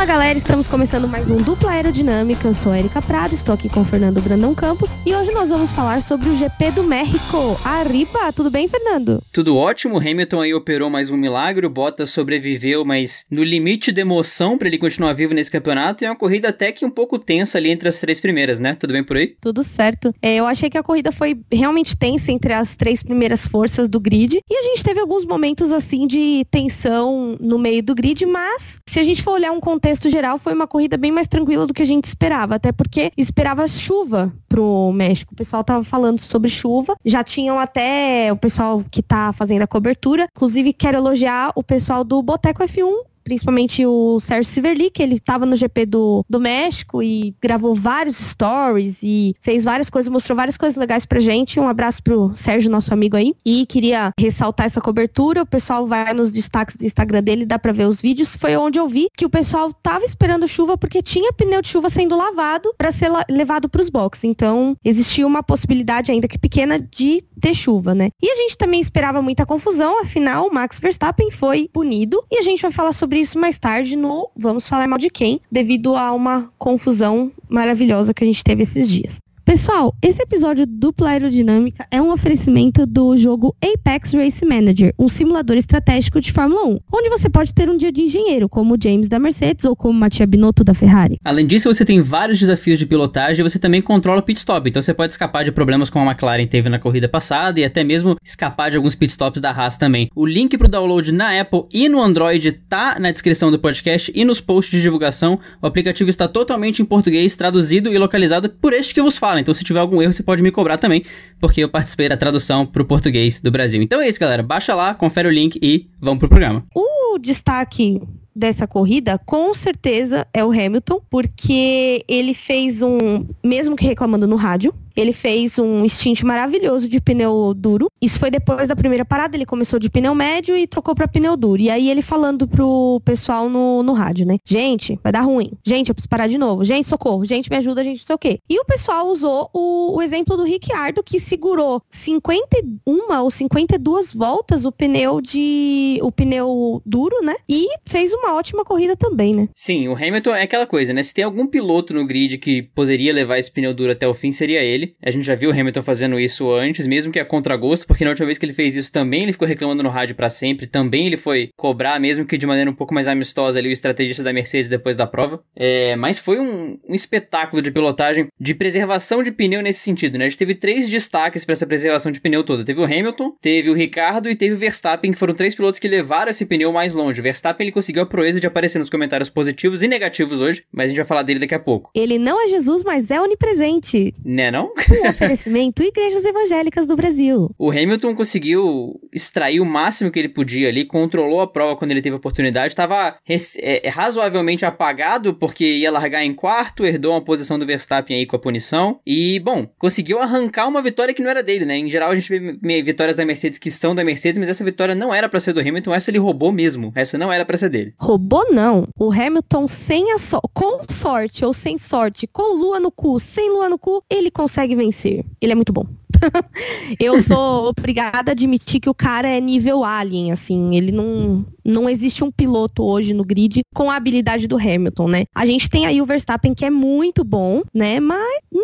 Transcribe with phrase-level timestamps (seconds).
[0.00, 2.48] Fala galera, estamos começando mais um Dupla Aerodinâmica.
[2.48, 5.50] Eu sou a Erika Prado, estou aqui com o Fernando Brandão Campos e hoje nós
[5.50, 7.60] vamos falar sobre o GP do México.
[7.62, 9.22] Arriba, tudo bem, Fernando?
[9.30, 14.00] Tudo ótimo, Hamilton aí operou mais um milagre, o Bottas sobreviveu, mas no limite de
[14.00, 17.18] emoção para ele continuar vivo nesse campeonato e é uma corrida até que um pouco
[17.18, 18.74] tensa ali entre as três primeiras, né?
[18.80, 19.36] Tudo bem por aí?
[19.38, 20.14] Tudo certo.
[20.22, 24.00] É, eu achei que a corrida foi realmente tensa entre as três primeiras forças do
[24.00, 28.80] grid e a gente teve alguns momentos assim de tensão no meio do grid, mas
[28.86, 31.74] se a gente for olhar um contexto geral, foi uma corrida bem mais tranquila do
[31.74, 35.32] que a gente esperava, até porque esperava chuva pro México.
[35.32, 39.66] O pessoal tava falando sobre chuva, já tinham até o pessoal que tá fazendo a
[39.66, 40.28] cobertura.
[40.34, 45.46] Inclusive, quero elogiar o pessoal do Boteco F1 principalmente o Sérgio Siverli, que ele estava
[45.46, 50.56] no GP do, do México e gravou vários stories e fez várias coisas, mostrou várias
[50.56, 51.60] coisas legais pra gente.
[51.60, 53.34] Um abraço pro Sérgio, nosso amigo aí.
[53.44, 55.42] E queria ressaltar essa cobertura.
[55.42, 58.36] O pessoal vai nos destaques do Instagram dele, dá pra ver os vídeos.
[58.36, 61.90] Foi onde eu vi que o pessoal tava esperando chuva porque tinha pneu de chuva
[61.90, 64.24] sendo lavado para ser levado para os boxes.
[64.24, 68.10] Então, existia uma possibilidade ainda que pequena de ter chuva, né?
[68.22, 72.42] E a gente também esperava muita confusão, afinal, o Max Verstappen foi punido e a
[72.42, 76.12] gente vai falar sobre isso mais tarde no Vamos Falar Mal de Quem, devido a
[76.12, 79.20] uma confusão maravilhosa que a gente teve esses dias.
[79.50, 85.56] Pessoal, esse episódio dupla aerodinâmica é um oferecimento do jogo Apex Race Manager, um simulador
[85.56, 89.18] estratégico de Fórmula 1, onde você pode ter um dia de engenheiro, como James da
[89.18, 91.18] Mercedes ou como Mattia Binotto da Ferrari.
[91.24, 94.70] Além disso, você tem vários desafios de pilotagem e você também controla o pit stop,
[94.70, 97.82] então você pode escapar de problemas como a McLaren teve na corrida passada e até
[97.82, 100.08] mesmo escapar de alguns pit stops da Haas também.
[100.14, 104.12] O link para o download na Apple e no Android tá na descrição do podcast
[104.14, 105.40] e nos posts de divulgação.
[105.60, 109.39] O aplicativo está totalmente em português, traduzido e localizado por este que vos fala.
[109.40, 111.04] Então, se tiver algum erro, você pode me cobrar também,
[111.40, 113.82] porque eu participei da tradução para o português do Brasil.
[113.82, 114.42] Então é isso, galera.
[114.42, 116.62] Baixa lá, confere o link e vamos pro programa.
[116.74, 118.00] O destaque
[118.34, 124.36] dessa corrida, com certeza, é o Hamilton, porque ele fez um, mesmo que reclamando no
[124.36, 127.88] rádio, ele fez um stint maravilhoso de pneu duro.
[128.00, 131.36] Isso foi depois da primeira parada, ele começou de pneu médio e trocou para pneu
[131.36, 131.60] duro.
[131.60, 134.36] E aí ele falando pro pessoal no, no rádio, né?
[134.44, 135.52] Gente, vai dar ruim.
[135.64, 136.64] Gente, eu preciso parar de novo.
[136.64, 137.24] Gente, socorro.
[137.24, 138.38] Gente, me ajuda, gente, não sei o quê.
[138.48, 144.64] E o pessoal usou o, o exemplo do Ricciardo, que segurou 51 ou 52 voltas
[144.64, 145.98] o pneu de.
[146.02, 147.34] o pneu duro, né?
[147.48, 149.48] E fez uma ótima corrida também, né?
[149.54, 151.02] Sim, o Hamilton é aquela coisa, né?
[151.02, 154.32] Se tem algum piloto no grid que poderia levar esse pneu duro até o fim,
[154.32, 154.79] seria ele.
[155.02, 158.10] A gente já viu o Hamilton fazendo isso antes, mesmo que a contragosto, porque na
[158.10, 161.06] última vez que ele fez isso também ele ficou reclamando no rádio para sempre, também
[161.06, 164.32] ele foi cobrar, mesmo que de maneira um pouco mais amistosa ali, o estrategista da
[164.32, 165.42] Mercedes depois da prova.
[165.54, 170.26] É, mas foi um, um espetáculo de pilotagem, de preservação de pneu nesse sentido, né?
[170.26, 172.64] A gente teve três destaques para essa preservação de pneu toda.
[172.64, 175.88] Teve o Hamilton, teve o Ricardo e teve o Verstappen, que foram três pilotos que
[175.88, 177.20] levaram esse pneu mais longe.
[177.20, 180.86] O Verstappen ele conseguiu a proeza de aparecer nos comentários positivos e negativos hoje, mas
[180.86, 181.90] a gente vai falar dele daqui a pouco.
[181.94, 184.14] Ele não é Jesus, mas é onipresente.
[184.24, 184.69] Né não?
[184.90, 187.50] Um oferecimento Igrejas Evangélicas do Brasil.
[187.58, 192.02] O Hamilton conseguiu extrair o máximo que ele podia ali, controlou a prova quando ele
[192.02, 193.16] teve a oportunidade, estava
[193.58, 198.36] é, razoavelmente apagado porque ia largar em quarto, herdou uma posição do Verstappen aí com
[198.36, 201.76] a punição e, bom, conseguiu arrancar uma vitória que não era dele, né?
[201.76, 204.94] Em geral a gente vê vitórias da Mercedes que são da Mercedes, mas essa vitória
[204.94, 206.92] não era para ser do Hamilton, essa ele roubou mesmo.
[206.94, 207.94] Essa não era para ser dele.
[207.98, 208.86] Roubou não.
[208.98, 213.50] O Hamilton sem a so com sorte ou sem sorte, com lua no cu, sem
[213.50, 215.24] lua no cu, ele consegue vencer.
[215.40, 215.86] Ele é muito bom.
[216.98, 220.76] eu sou obrigada a admitir que o cara é nível alien, assim.
[220.76, 221.44] Ele não.
[221.62, 225.24] Não existe um piloto hoje no grid com a habilidade do Hamilton, né?
[225.34, 228.00] A gente tem aí o Verstappen que é muito bom, né?
[228.00, 228.60] Mas, né,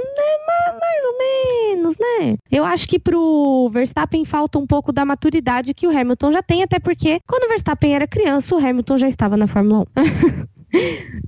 [0.47, 2.37] mais ou menos, né?
[2.51, 6.63] Eu acho que pro Verstappen falta um pouco da maturidade que o Hamilton já tem,
[6.63, 10.47] até porque quando o Verstappen era criança, o Hamilton já estava na Fórmula 1.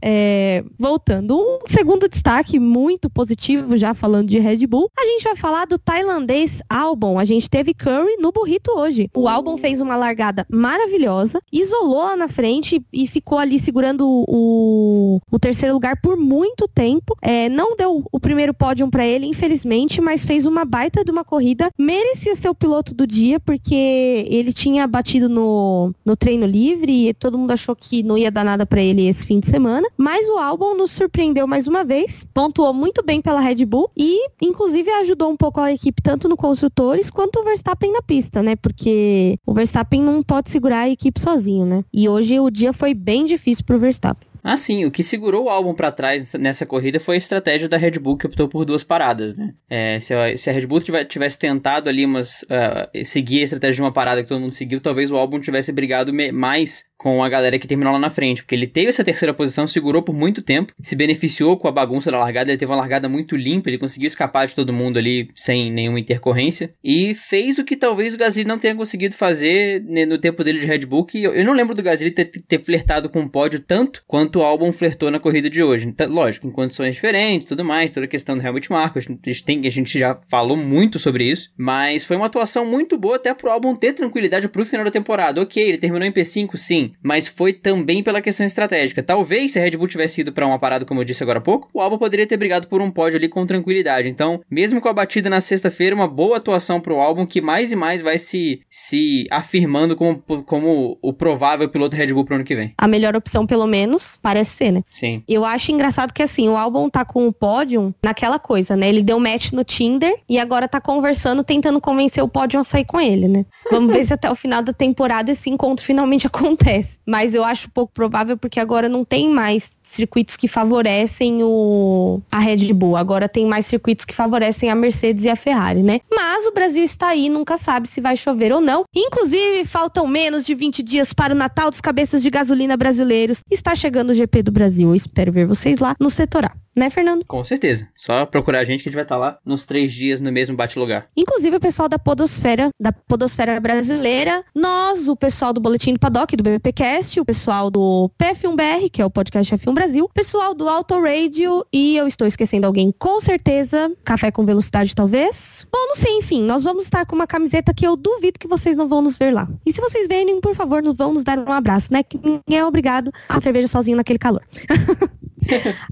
[0.01, 5.37] É, voltando, um segundo destaque muito positivo, já falando de Red Bull, a gente vai
[5.37, 7.19] falar do tailandês Albon.
[7.19, 9.11] A gente teve Curry no burrito hoje.
[9.15, 15.21] O Albon fez uma largada maravilhosa, isolou lá na frente e ficou ali segurando o,
[15.31, 17.17] o terceiro lugar por muito tempo.
[17.21, 21.25] É, não deu o primeiro pódio para ele, infelizmente, mas fez uma baita de uma
[21.25, 21.71] corrida.
[21.79, 27.15] Merecia ser o piloto do dia, porque ele tinha batido no, no treino livre e
[27.15, 30.27] todo mundo achou que não ia dar nada para ele esse fim de semana, mas
[30.27, 34.91] o álbum nos surpreendeu mais uma vez, pontuou muito bem pela Red Bull e, inclusive,
[34.91, 38.57] ajudou um pouco a equipe tanto no construtores quanto o Verstappen na pista, né?
[38.57, 41.85] Porque o Verstappen não pode segurar a equipe sozinho, né?
[41.93, 44.27] E hoje o dia foi bem difícil pro Verstappen.
[44.43, 44.87] Ah, sim.
[44.87, 48.17] O que segurou o álbum para trás nessa corrida foi a estratégia da Red Bull,
[48.17, 49.53] que optou por duas paradas, né?
[49.69, 53.75] É, se, a, se, a, Red Bull tivesse tentado ali umas, uh, seguir a estratégia
[53.75, 57.29] de uma parada que todo mundo seguiu, talvez o álbum tivesse brigado mais com a
[57.29, 60.43] galera que terminou lá na frente, porque ele teve essa terceira posição, segurou por muito
[60.43, 63.79] tempo, se beneficiou com a bagunça da largada, ele teve uma largada muito limpa, ele
[63.79, 68.19] conseguiu escapar de todo mundo ali sem nenhuma intercorrência e fez o que talvez o
[68.19, 71.53] Gasly não tenha conseguido fazer né, no tempo dele de Red Bull, que eu, não
[71.53, 75.21] lembro do Gasly ter, ter flertado com o pódio tanto quanto o Albon flertou na
[75.21, 75.87] corrida de hoje.
[75.87, 79.45] Então, lógico, em condições diferentes, tudo mais, toda a questão do Helmut Marko, a gente,
[79.45, 83.33] tem, a gente já falou muito sobre isso, mas foi uma atuação muito boa até
[83.33, 85.41] pro Albon ter tranquilidade pro final da temporada.
[85.41, 89.03] Ok, ele terminou em P5, sim, mas foi também pela questão estratégica.
[89.03, 91.43] Talvez se a Red Bull tivesse ido para uma parada, como eu disse agora há
[91.43, 94.09] pouco, o Albon poderia ter brigado por um pódio ali com tranquilidade.
[94.09, 97.77] Então, mesmo com a batida na sexta-feira, uma boa atuação pro Albon que mais e
[97.77, 102.55] mais vai se, se afirmando como, como o provável piloto Red Bull pro ano que
[102.55, 102.73] vem.
[102.79, 104.83] A melhor opção, pelo menos, parece ser, né?
[104.91, 105.23] Sim.
[105.29, 108.89] Eu acho engraçado que assim, o Albon tá com o pódio naquela coisa, né?
[108.89, 112.85] Ele deu match no Tinder e agora tá conversando, tentando convencer o pódio a sair
[112.85, 113.45] com ele, né?
[113.71, 116.78] Vamos ver se até o final da temporada esse encontro finalmente acontece.
[117.07, 122.39] Mas eu acho pouco provável porque agora não tem mais circuitos que favorecem o a
[122.39, 122.97] Red Bull.
[122.97, 126.01] Agora tem mais circuitos que favorecem a Mercedes e a Ferrari, né?
[126.11, 128.85] Mas o Brasil está aí, nunca sabe se vai chover ou não.
[128.95, 133.43] Inclusive, faltam menos de 20 dias para o Natal dos cabeças de gasolina brasileiros.
[133.51, 134.89] Está chegando o GP do Brasil.
[134.89, 136.53] Eu espero ver vocês lá no setor A.
[136.79, 137.25] Né, Fernando?
[137.27, 137.89] Com certeza.
[137.97, 140.57] Só procurar a gente que a gente vai estar lá nos três dias no mesmo
[140.57, 141.09] bate-lugar.
[141.17, 146.37] Inclusive o pessoal da Podosfera, da Podosfera Brasileira, nós, o pessoal do Boletim do Paddock,
[146.37, 150.69] do BPcast, o pessoal do PF1BR, que é o podcast F1 Brasil, o pessoal do
[150.69, 155.67] Auto Radio e eu estou esquecendo alguém com certeza, Café com Velocidade talvez.
[155.73, 158.77] Bom, não sei, enfim, nós vamos estar com uma camiseta que eu duvido que vocês
[158.77, 159.49] não vão nos ver lá.
[159.67, 162.05] E se vocês verem, por favor, nos vão nos dar um abraço, né?
[162.05, 164.45] Que ninguém é obrigado a cerveja sozinho naquele calor.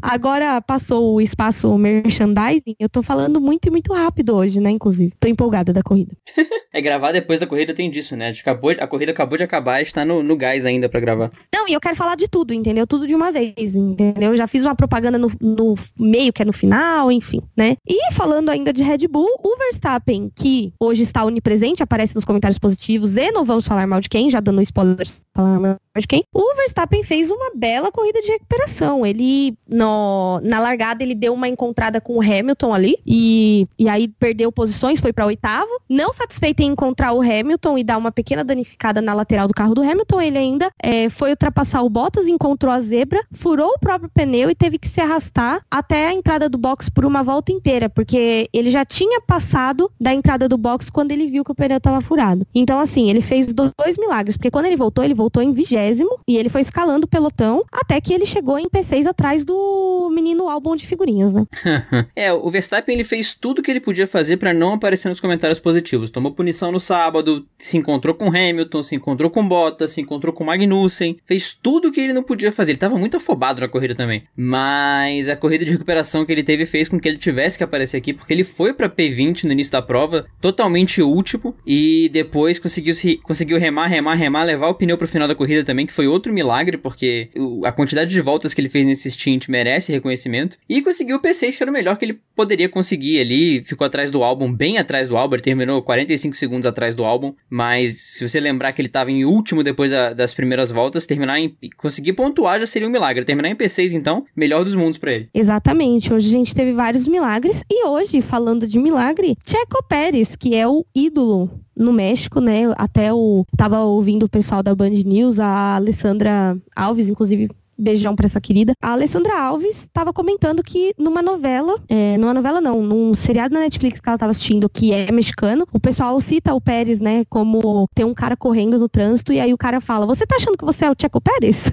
[0.01, 5.13] Agora passou o espaço merchandising, eu tô falando muito e muito rápido hoje, né, inclusive.
[5.19, 6.17] Tô empolgada da corrida.
[6.73, 8.29] é gravar depois da corrida tem disso, né?
[8.29, 11.31] A, acabou, a corrida acabou de acabar, está no, no gás ainda para gravar.
[11.55, 12.87] Não, e eu quero falar de tudo, entendeu?
[12.87, 14.31] Tudo de uma vez, entendeu?
[14.33, 17.77] Eu já fiz uma propaganda no, no meio, que é no final, enfim, né?
[17.87, 22.59] E falando ainda de Red Bull, o Verstappen, que hoje está onipresente, aparece nos comentários
[22.59, 26.25] positivos e não vamos falar mal de quem, já dando spoilers, falar mal de quem.
[26.35, 29.05] O Verstappen fez uma bela corrida de recuperação.
[29.05, 29.36] Ele,
[29.69, 34.51] no, na largada, ele deu uma encontrada com o Hamilton ali e, e aí perdeu
[34.53, 35.71] posições, foi para oitavo.
[35.89, 39.75] Não satisfeito em encontrar o Hamilton e dar uma pequena danificada na lateral do carro
[39.75, 44.11] do Hamilton, ele ainda é, foi ultrapassar o Bottas, encontrou a zebra, furou o próprio
[44.13, 47.89] pneu e teve que se arrastar até a entrada do box por uma volta inteira,
[47.89, 51.79] porque ele já tinha passado da entrada do box quando ele viu que o pneu
[51.79, 52.47] estava furado.
[52.55, 56.37] Então, assim, ele fez dois milagres, porque quando ele voltou, ele voltou em vigésimo e
[56.37, 60.77] ele foi escalando o pelotão até que ele chegou em P6 atrás do menino álbum
[60.77, 61.45] de figurinhas, né?
[62.15, 65.59] é, o Verstappen ele fez tudo que ele podia fazer para não aparecer nos comentários
[65.59, 66.11] positivos.
[66.11, 70.45] Tomou punição no sábado, se encontrou com Hamilton, se encontrou com Bottas, se encontrou com
[70.45, 72.73] Magnussen, fez tudo que ele não podia fazer.
[72.73, 74.25] Ele tava muito afobado na corrida também.
[74.37, 77.97] Mas a corrida de recuperação que ele teve fez com que ele tivesse que aparecer
[77.97, 82.95] aqui, porque ele foi para P20 no início da prova, totalmente último, e depois conseguiu
[82.95, 86.07] se conseguiu remar, remar, remar, levar o pneu pro final da corrida também, que foi
[86.07, 87.31] outro milagre, porque
[87.65, 90.57] a quantidade de voltas que ele fez nesse stint merece reconhecimento.
[90.69, 93.65] E conseguiu o P6, que era o melhor que ele poderia conseguir ali.
[93.65, 95.35] Ficou atrás do álbum, bem atrás do álbum.
[95.35, 97.35] Ele terminou 45 segundos atrás do álbum.
[97.49, 101.41] Mas se você lembrar que ele estava em último depois da, das primeiras voltas, terminar
[101.41, 101.57] em.
[101.77, 103.25] conseguir pontuar já seria um milagre.
[103.25, 105.29] Terminar em P6, então, melhor dos mundos para ele.
[105.35, 106.13] Exatamente.
[106.13, 107.63] Hoje a gente teve vários milagres.
[107.71, 112.63] E hoje, falando de milagre, Checo Pérez, que é o ídolo no México, né?
[112.77, 118.27] Até o tava ouvindo o pessoal da Band News, a Alessandra Alves, inclusive beijão pra
[118.27, 118.73] essa querida.
[118.83, 123.61] A Alessandra Alves estava comentando que numa novela, é, numa novela não, num seriado na
[123.61, 127.89] Netflix que ela estava assistindo, que é mexicano, o pessoal cita o Pérez, né, como
[127.95, 130.65] tem um cara correndo no trânsito e aí o cara fala: Você tá achando que
[130.65, 131.73] você é o Checo Pérez?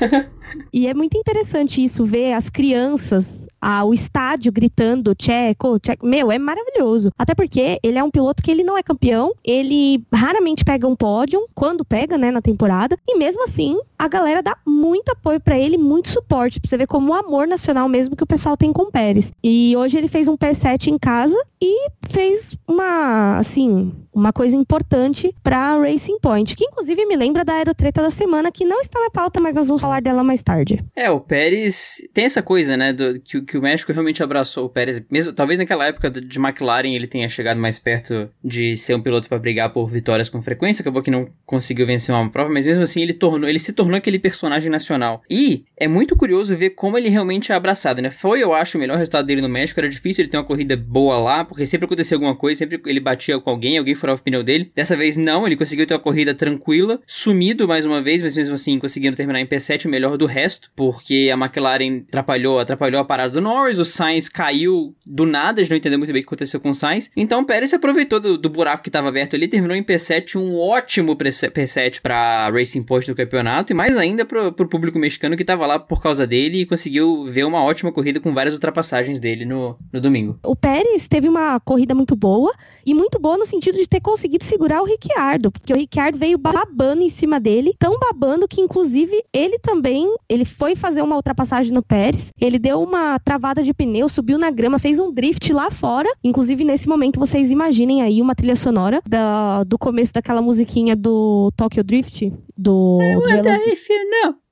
[0.72, 6.06] e é muito interessante isso, ver as crianças ao estádio gritando Checo, Checo.
[6.06, 7.10] Meu, é maravilhoso.
[7.18, 10.94] Até porque ele é um piloto que ele não é campeão, ele raramente pega um
[10.94, 15.58] pódio, quando pega, né, na temporada, e mesmo assim, a galera dá muito apoio para
[15.58, 18.70] ele, muito suporte, pra você ver como o amor nacional mesmo que o pessoal tem
[18.70, 19.32] com o Pérez.
[19.42, 25.34] E hoje ele fez um P7 em casa e fez uma, assim, uma coisa importante
[25.42, 29.10] para Racing Point, que inclusive me lembra da aerotreta da semana, que não está na
[29.10, 30.84] pauta, mas nós vamos falar dela mais tarde.
[30.94, 34.68] É, o Pérez tem essa coisa, né, do, que, que o México realmente abraçou o
[34.68, 39.00] Pérez, mesmo talvez naquela época de McLaren ele tenha chegado mais perto de ser um
[39.00, 42.66] piloto para brigar por vitórias com frequência, acabou que não conseguiu vencer uma prova, mas
[42.66, 45.22] mesmo assim ele tornou, ele se tornou aquele personagem nacional.
[45.30, 48.10] E é muito curioso ver como ele realmente é abraçado, né?
[48.10, 50.76] Foi, eu acho, o melhor resultado dele no México, era difícil ele ter uma corrida
[50.76, 54.22] boa lá, porque sempre acontecia alguma coisa, sempre ele batia com alguém, alguém furar o
[54.22, 54.70] pneu dele.
[54.74, 58.54] Dessa vez não, ele conseguiu ter uma corrida tranquila, sumido mais uma vez, mas mesmo
[58.54, 63.04] assim conseguindo terminar em P7 o melhor do resto, porque a McLaren atrapalhou, atrapalhou a
[63.04, 66.22] parada do Norris, o Sainz caiu do nada, a gente não entendeu muito bem o
[66.22, 67.10] que aconteceu com o Sainz.
[67.14, 70.36] Então o Pérez se aproveitou do, do buraco que estava aberto ali, terminou em P7,
[70.36, 75.36] um ótimo P7 para Racing Point do campeonato e mais ainda para o público mexicano
[75.36, 79.20] que estava lá por causa dele e conseguiu ver uma ótima corrida com várias ultrapassagens
[79.20, 80.38] dele no, no domingo.
[80.42, 82.52] O Pérez teve uma corrida muito boa
[82.86, 86.38] e muito boa no sentido de ter conseguido segurar o Ricciardo, porque o Ricciardo veio
[86.38, 91.72] babando em cima dele, tão babando que inclusive ele também, ele foi fazer uma ultrapassagem
[91.72, 95.68] no Pérez, ele deu uma travada de pneu, subiu na grama, fez um drift lá
[95.68, 100.94] fora, inclusive nesse momento vocês imaginem aí uma trilha sonora da, do começo daquela musiquinha
[100.94, 103.00] do Tokyo Drift, do...
[103.02, 104.43] I wonder if you know.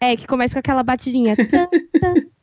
[0.00, 1.34] É, que começa com aquela batidinha.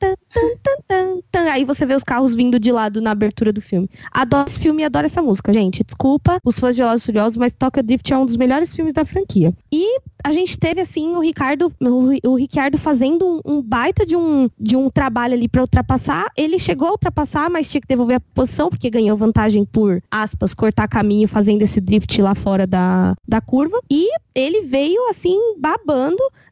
[1.51, 3.89] Aí você vê os carros vindo de lado na abertura do filme.
[4.11, 5.83] Adoro esse filme e adoro essa música, gente.
[5.83, 9.05] Desculpa os fãs de Velozes Furiosos, mas Tokyo Drift é um dos melhores filmes da
[9.05, 9.53] franquia.
[9.71, 14.49] E a gente teve, assim, o Ricardo, o, Ricardo fazendo um, um, baita de um,
[14.59, 16.29] de um trabalho ali para ultrapassar.
[16.35, 20.53] Ele chegou a ultrapassar, mas tinha que devolver a posição, porque ganhou vantagem por, aspas,
[20.53, 23.79] cortar caminho fazendo esse drift lá fora da, da curva.
[23.89, 25.94] E ele veio, assim, babando,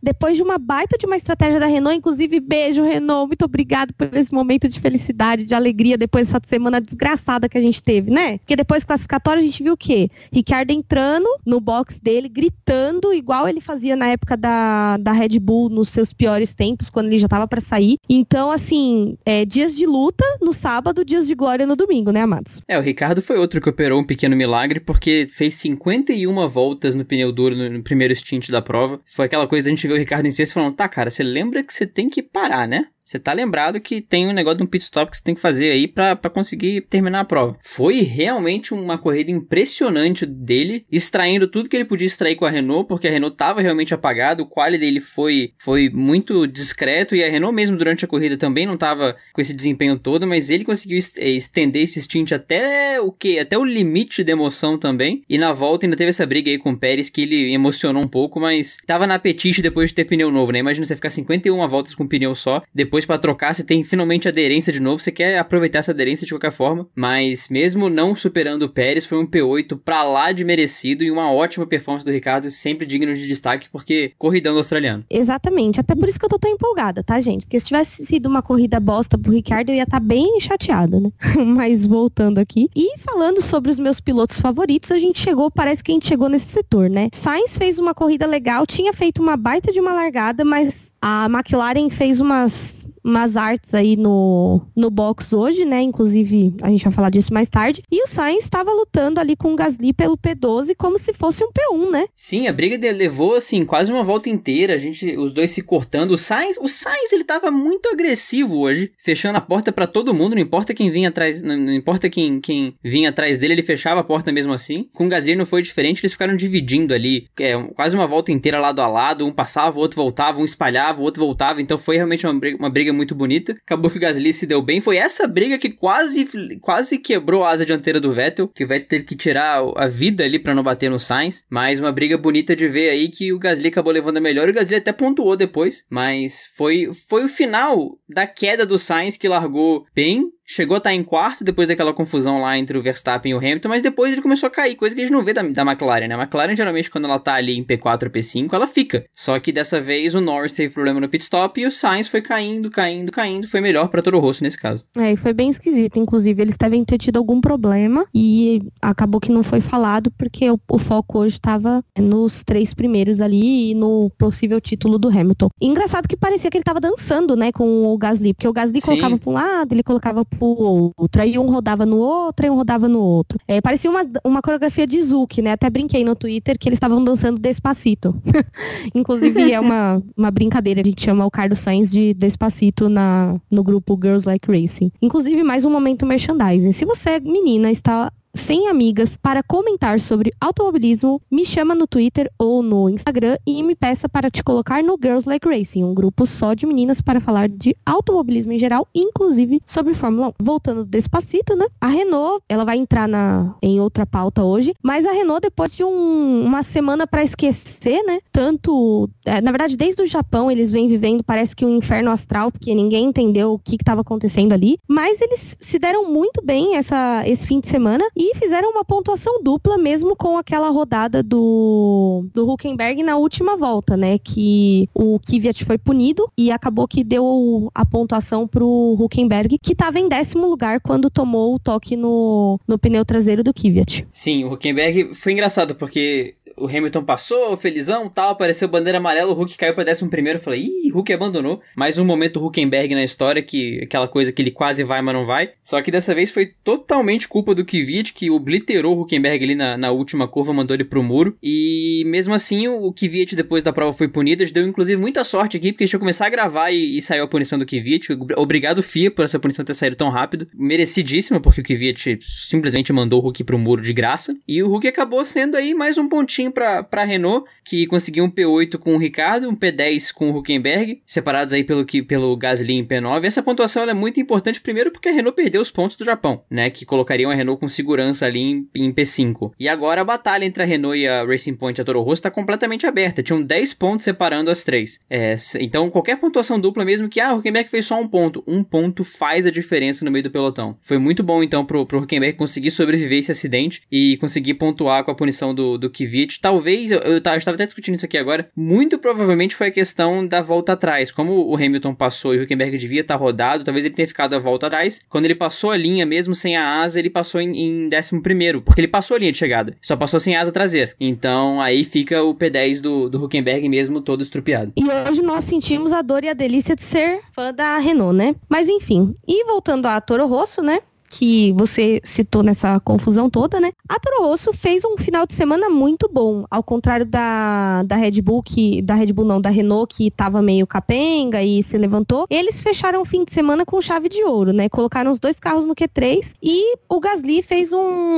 [0.01, 1.97] depois de uma baita de uma estratégia da Renault.
[1.97, 6.81] Inclusive, beijo, Renault, muito obrigado por esse momento de felicidade, de alegria, depois dessa semana
[6.81, 8.37] desgraçada que a gente teve, né?
[8.39, 10.09] Porque depois classificatório a gente viu o quê?
[10.31, 15.69] Ricardo entrando no box dele, gritando, igual ele fazia na época da, da Red Bull,
[15.69, 17.97] nos seus piores tempos, quando ele já tava para sair.
[18.09, 22.61] Então, assim, é, dias de luta no sábado, dias de glória no domingo, né, amados?
[22.67, 27.05] É, o Ricardo foi outro que operou um pequeno milagre, porque fez 51 voltas no
[27.05, 28.99] pneu duro no, no primeiro stint da prova.
[29.05, 31.63] Foi aquela coisa da gente ver o Ricardo em sexto falando, tá, cara, você lembra
[31.63, 32.87] que você tem que parar, né?
[33.05, 35.41] Você tá lembrado que tem um negócio de um pit stop que você tem que
[35.41, 37.57] fazer aí para conseguir terminar a prova.
[37.61, 42.87] Foi realmente uma corrida impressionante dele, extraindo tudo que ele podia extrair com a Renault,
[42.87, 47.29] porque a Renault tava realmente apagada, o quali dele foi, foi muito discreto e a
[47.29, 50.99] Renault mesmo durante a corrida também não tava com esse desempenho todo, mas ele conseguiu
[51.17, 53.37] eh, estender esse stint até o que?
[53.37, 55.23] Até o limite de emoção também.
[55.29, 58.07] E na volta ainda teve essa briga aí com o Pérez que ele emocionou um
[58.07, 60.59] pouco, mas tava na apetite depois de ter pneu novo, né?
[60.59, 64.27] Imagina você ficar 51 voltas com pneu só, depois depois para trocar, você tem finalmente
[64.27, 68.61] aderência de novo, você quer aproveitar essa aderência de qualquer forma, mas mesmo não superando
[68.63, 72.51] o Pérez, foi um P8 pra lá de merecido e uma ótima performance do Ricardo,
[72.51, 75.03] sempre digno de destaque, porque corridão do australiano.
[75.09, 77.47] Exatamente, até por isso que eu tô tão empolgada, tá, gente?
[77.47, 80.99] Porque se tivesse sido uma corrida bosta pro Ricardo, eu ia estar tá bem chateada,
[80.99, 81.09] né?
[81.43, 82.69] mas voltando aqui.
[82.75, 86.29] E falando sobre os meus pilotos favoritos, a gente chegou, parece que a gente chegou
[86.29, 87.09] nesse setor, né?
[87.11, 91.89] Sainz fez uma corrida legal, tinha feito uma baita de uma largada, mas a McLaren
[91.89, 95.81] fez umas umas artes aí no, no box hoje, né?
[95.81, 97.83] Inclusive, a gente vai falar disso mais tarde.
[97.91, 101.49] E o Sainz estava lutando ali com o Gasly pelo P12 como se fosse um
[101.49, 102.05] P1, né?
[102.15, 104.73] Sim, a briga dele levou, assim, quase uma volta inteira.
[104.73, 106.11] A gente, os dois se cortando.
[106.11, 110.35] O Sainz, o Sainz, ele tava muito agressivo hoje, fechando a porta para todo mundo,
[110.35, 114.03] não importa quem vinha atrás, não, importa quem, quem vinha atrás dele, ele fechava a
[114.03, 114.87] porta mesmo assim.
[114.93, 118.59] Com o Gasly não foi diferente, eles ficaram dividindo ali, é, quase uma volta inteira
[118.59, 121.95] lado a lado, um passava, o outro voltava, um espalhava, o outro voltava, então foi
[121.95, 123.53] realmente uma briga, uma briga muito bonita.
[123.65, 124.79] Acabou que o Gasly se deu bem.
[124.79, 126.27] Foi essa briga que quase,
[126.61, 130.39] quase quebrou a asa dianteira do Vettel, que vai ter que tirar a vida ali
[130.39, 131.45] para não bater no Sainz.
[131.49, 134.47] Mas uma briga bonita de ver aí que o Gasly acabou levando a melhor.
[134.47, 139.27] O Gasly até pontuou depois, mas foi, foi o final da queda do Sainz que
[139.27, 143.35] largou bem chegou a estar em quarto depois daquela confusão lá entre o Verstappen e
[143.35, 145.41] o Hamilton, mas depois ele começou a cair, coisa que a gente não vê da,
[145.41, 146.15] da McLaren, né?
[146.15, 149.05] A McLaren geralmente quando ela tá ali em P4 ou P5, ela fica.
[149.13, 152.21] Só que dessa vez o Norris teve problema no pit stop e o Sainz foi
[152.21, 154.85] caindo, caindo, caindo, foi melhor para Toro Rosso nesse caso.
[154.97, 159.31] É, e foi bem esquisito, inclusive eles devem ter tido algum problema e acabou que
[159.31, 164.11] não foi falado porque o, o foco hoje estava nos três primeiros ali e no
[164.17, 165.49] possível título do Hamilton.
[165.61, 168.81] E engraçado que parecia que ele tava dançando, né, com o Gasly, porque o Gasly
[168.81, 168.87] Sim.
[168.87, 171.21] colocava para um lado, ele colocava pro outro.
[171.21, 173.39] Aí um rodava no outro, aí um rodava no outro.
[173.47, 175.51] É, parecia uma, uma coreografia de Zuki, né?
[175.51, 178.15] Até brinquei no Twitter que eles estavam dançando Despacito.
[178.93, 180.81] Inclusive, é uma, uma brincadeira.
[180.81, 184.91] A gente chama o Carlos Sainz de Despacito na, no grupo Girls Like Racing.
[185.01, 186.71] Inclusive, mais um momento merchandising.
[186.71, 192.63] Se você, menina, está sem amigas para comentar sobre automobilismo, me chama no Twitter ou
[192.63, 196.53] no Instagram e me peça para te colocar no Girls Like Racing, um grupo só
[196.53, 200.33] de meninas para falar de automobilismo em geral, inclusive sobre Fórmula 1.
[200.43, 201.67] Voltando despacito, né?
[201.79, 205.83] A Renault, ela vai entrar na, em outra pauta hoje, mas a Renault, depois de
[205.83, 208.19] um, uma semana para esquecer, né?
[208.31, 212.51] Tanto, é, na verdade, desde o Japão eles vêm vivendo, parece que um inferno astral,
[212.51, 217.23] porque ninguém entendeu o que estava acontecendo ali, mas eles se deram muito bem essa,
[217.27, 218.03] esse fim de semana
[218.35, 224.17] fizeram uma pontuação dupla mesmo com aquela rodada do, do Huckenberg na última volta, né?
[224.17, 229.99] Que o Kvyat foi punido e acabou que deu a pontuação pro Huckenberg, que estava
[229.99, 234.07] em décimo lugar quando tomou o toque no, no pneu traseiro do Kvyat.
[234.11, 239.35] Sim, o Huckenberg foi engraçado porque o Hamilton passou, felizão, tal, apareceu bandeira amarela, o
[239.35, 241.61] Hulk caiu para décimo primeiro, falei, ih, Hulk abandonou.
[241.75, 245.25] Mais um momento Huckenberg na história, que aquela coisa que ele quase vai, mas não
[245.25, 245.51] vai.
[245.63, 249.77] Só que dessa vez foi totalmente culpa do Kvyat, que obliterou o Huckenberg ali na,
[249.77, 251.35] na última curva, mandou ele pro muro.
[251.41, 255.71] E mesmo assim, o, Kvyat depois da prova foi punido, deu inclusive muita sorte aqui,
[255.71, 258.07] porque deixou começar a gravar e, e saiu a punição do Kvyat.
[258.37, 260.47] Obrigado, FIA, por essa punição ter saído tão rápido.
[260.53, 264.35] Merecidíssima, porque o Kvyat simplesmente mandou o Hulk pro muro de graça.
[264.47, 268.29] E o Hulk acabou sendo aí mais um pontinho para a Renault, que conseguiu um
[268.29, 272.73] P8 com o Ricardo, um P10 com o Huckenberg, separados aí pelo, que, pelo Gasly
[272.73, 273.25] em P9.
[273.25, 276.69] Essa pontuação é muito importante, primeiro porque a Renault perdeu os pontos do Japão, né?
[276.69, 279.51] Que colocariam a Renault com segurança ali em, em P5.
[279.59, 282.19] E agora a batalha entre a Renault e a Racing Point e a Toro Rosso
[282.19, 283.23] está completamente aberta.
[283.23, 284.99] Tinham 10 pontos separando as três.
[285.09, 288.63] É, então, qualquer pontuação dupla, mesmo que ah, o Huckenberg fez só um ponto, um
[288.63, 290.77] ponto faz a diferença no meio do pelotão.
[290.81, 295.11] Foi muito bom, então, pro, pro Huckenberg conseguir sobreviver esse acidente e conseguir pontuar com
[295.11, 296.32] a punição do, do Kvyat.
[296.39, 300.41] Talvez, eu, eu, estava até discutindo isso aqui agora, muito provavelmente foi a questão da
[300.41, 301.11] volta atrás.
[301.11, 304.35] Como o Hamilton passou e o Huckenberg devia estar tá rodado, talvez ele tenha ficado
[304.35, 304.99] a volta atrás.
[305.09, 308.61] Quando ele passou a linha, mesmo sem a asa, ele passou em, em décimo primeiro,
[308.61, 309.75] porque ele passou a linha de chegada.
[309.81, 310.93] Só passou sem asa traseira.
[310.99, 314.71] Então aí fica o P10 do, do Huckenberg mesmo todo estrupiado.
[314.75, 318.35] E hoje nós sentimos a dor e a delícia de ser fã da Renault, né?
[318.49, 320.79] Mas enfim, e voltando a Toro Rosso, né?
[321.17, 323.71] Que você citou nessa confusão toda, né?
[323.87, 328.21] A Toro Rosso fez um final de semana muito bom, ao contrário da, da Red
[328.21, 332.25] Bull, que da Red Bull não, da Renault, que tava meio capenga e se levantou.
[332.29, 334.67] Eles fecharam o fim de semana com chave de ouro, né?
[334.67, 337.77] Colocaram os dois carros no Q3 e o Gasly fez um,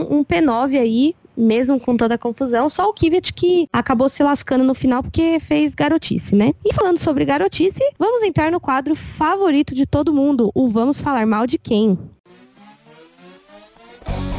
[0.10, 4.64] um P9 aí, mesmo com toda a confusão, só o Kvyat que acabou se lascando
[4.64, 6.54] no final porque fez garotice, né?
[6.64, 11.26] E falando sobre garotice, vamos entrar no quadro favorito de todo mundo, o Vamos Falar
[11.26, 11.98] Mal de Quem?
[14.06, 14.35] Bye.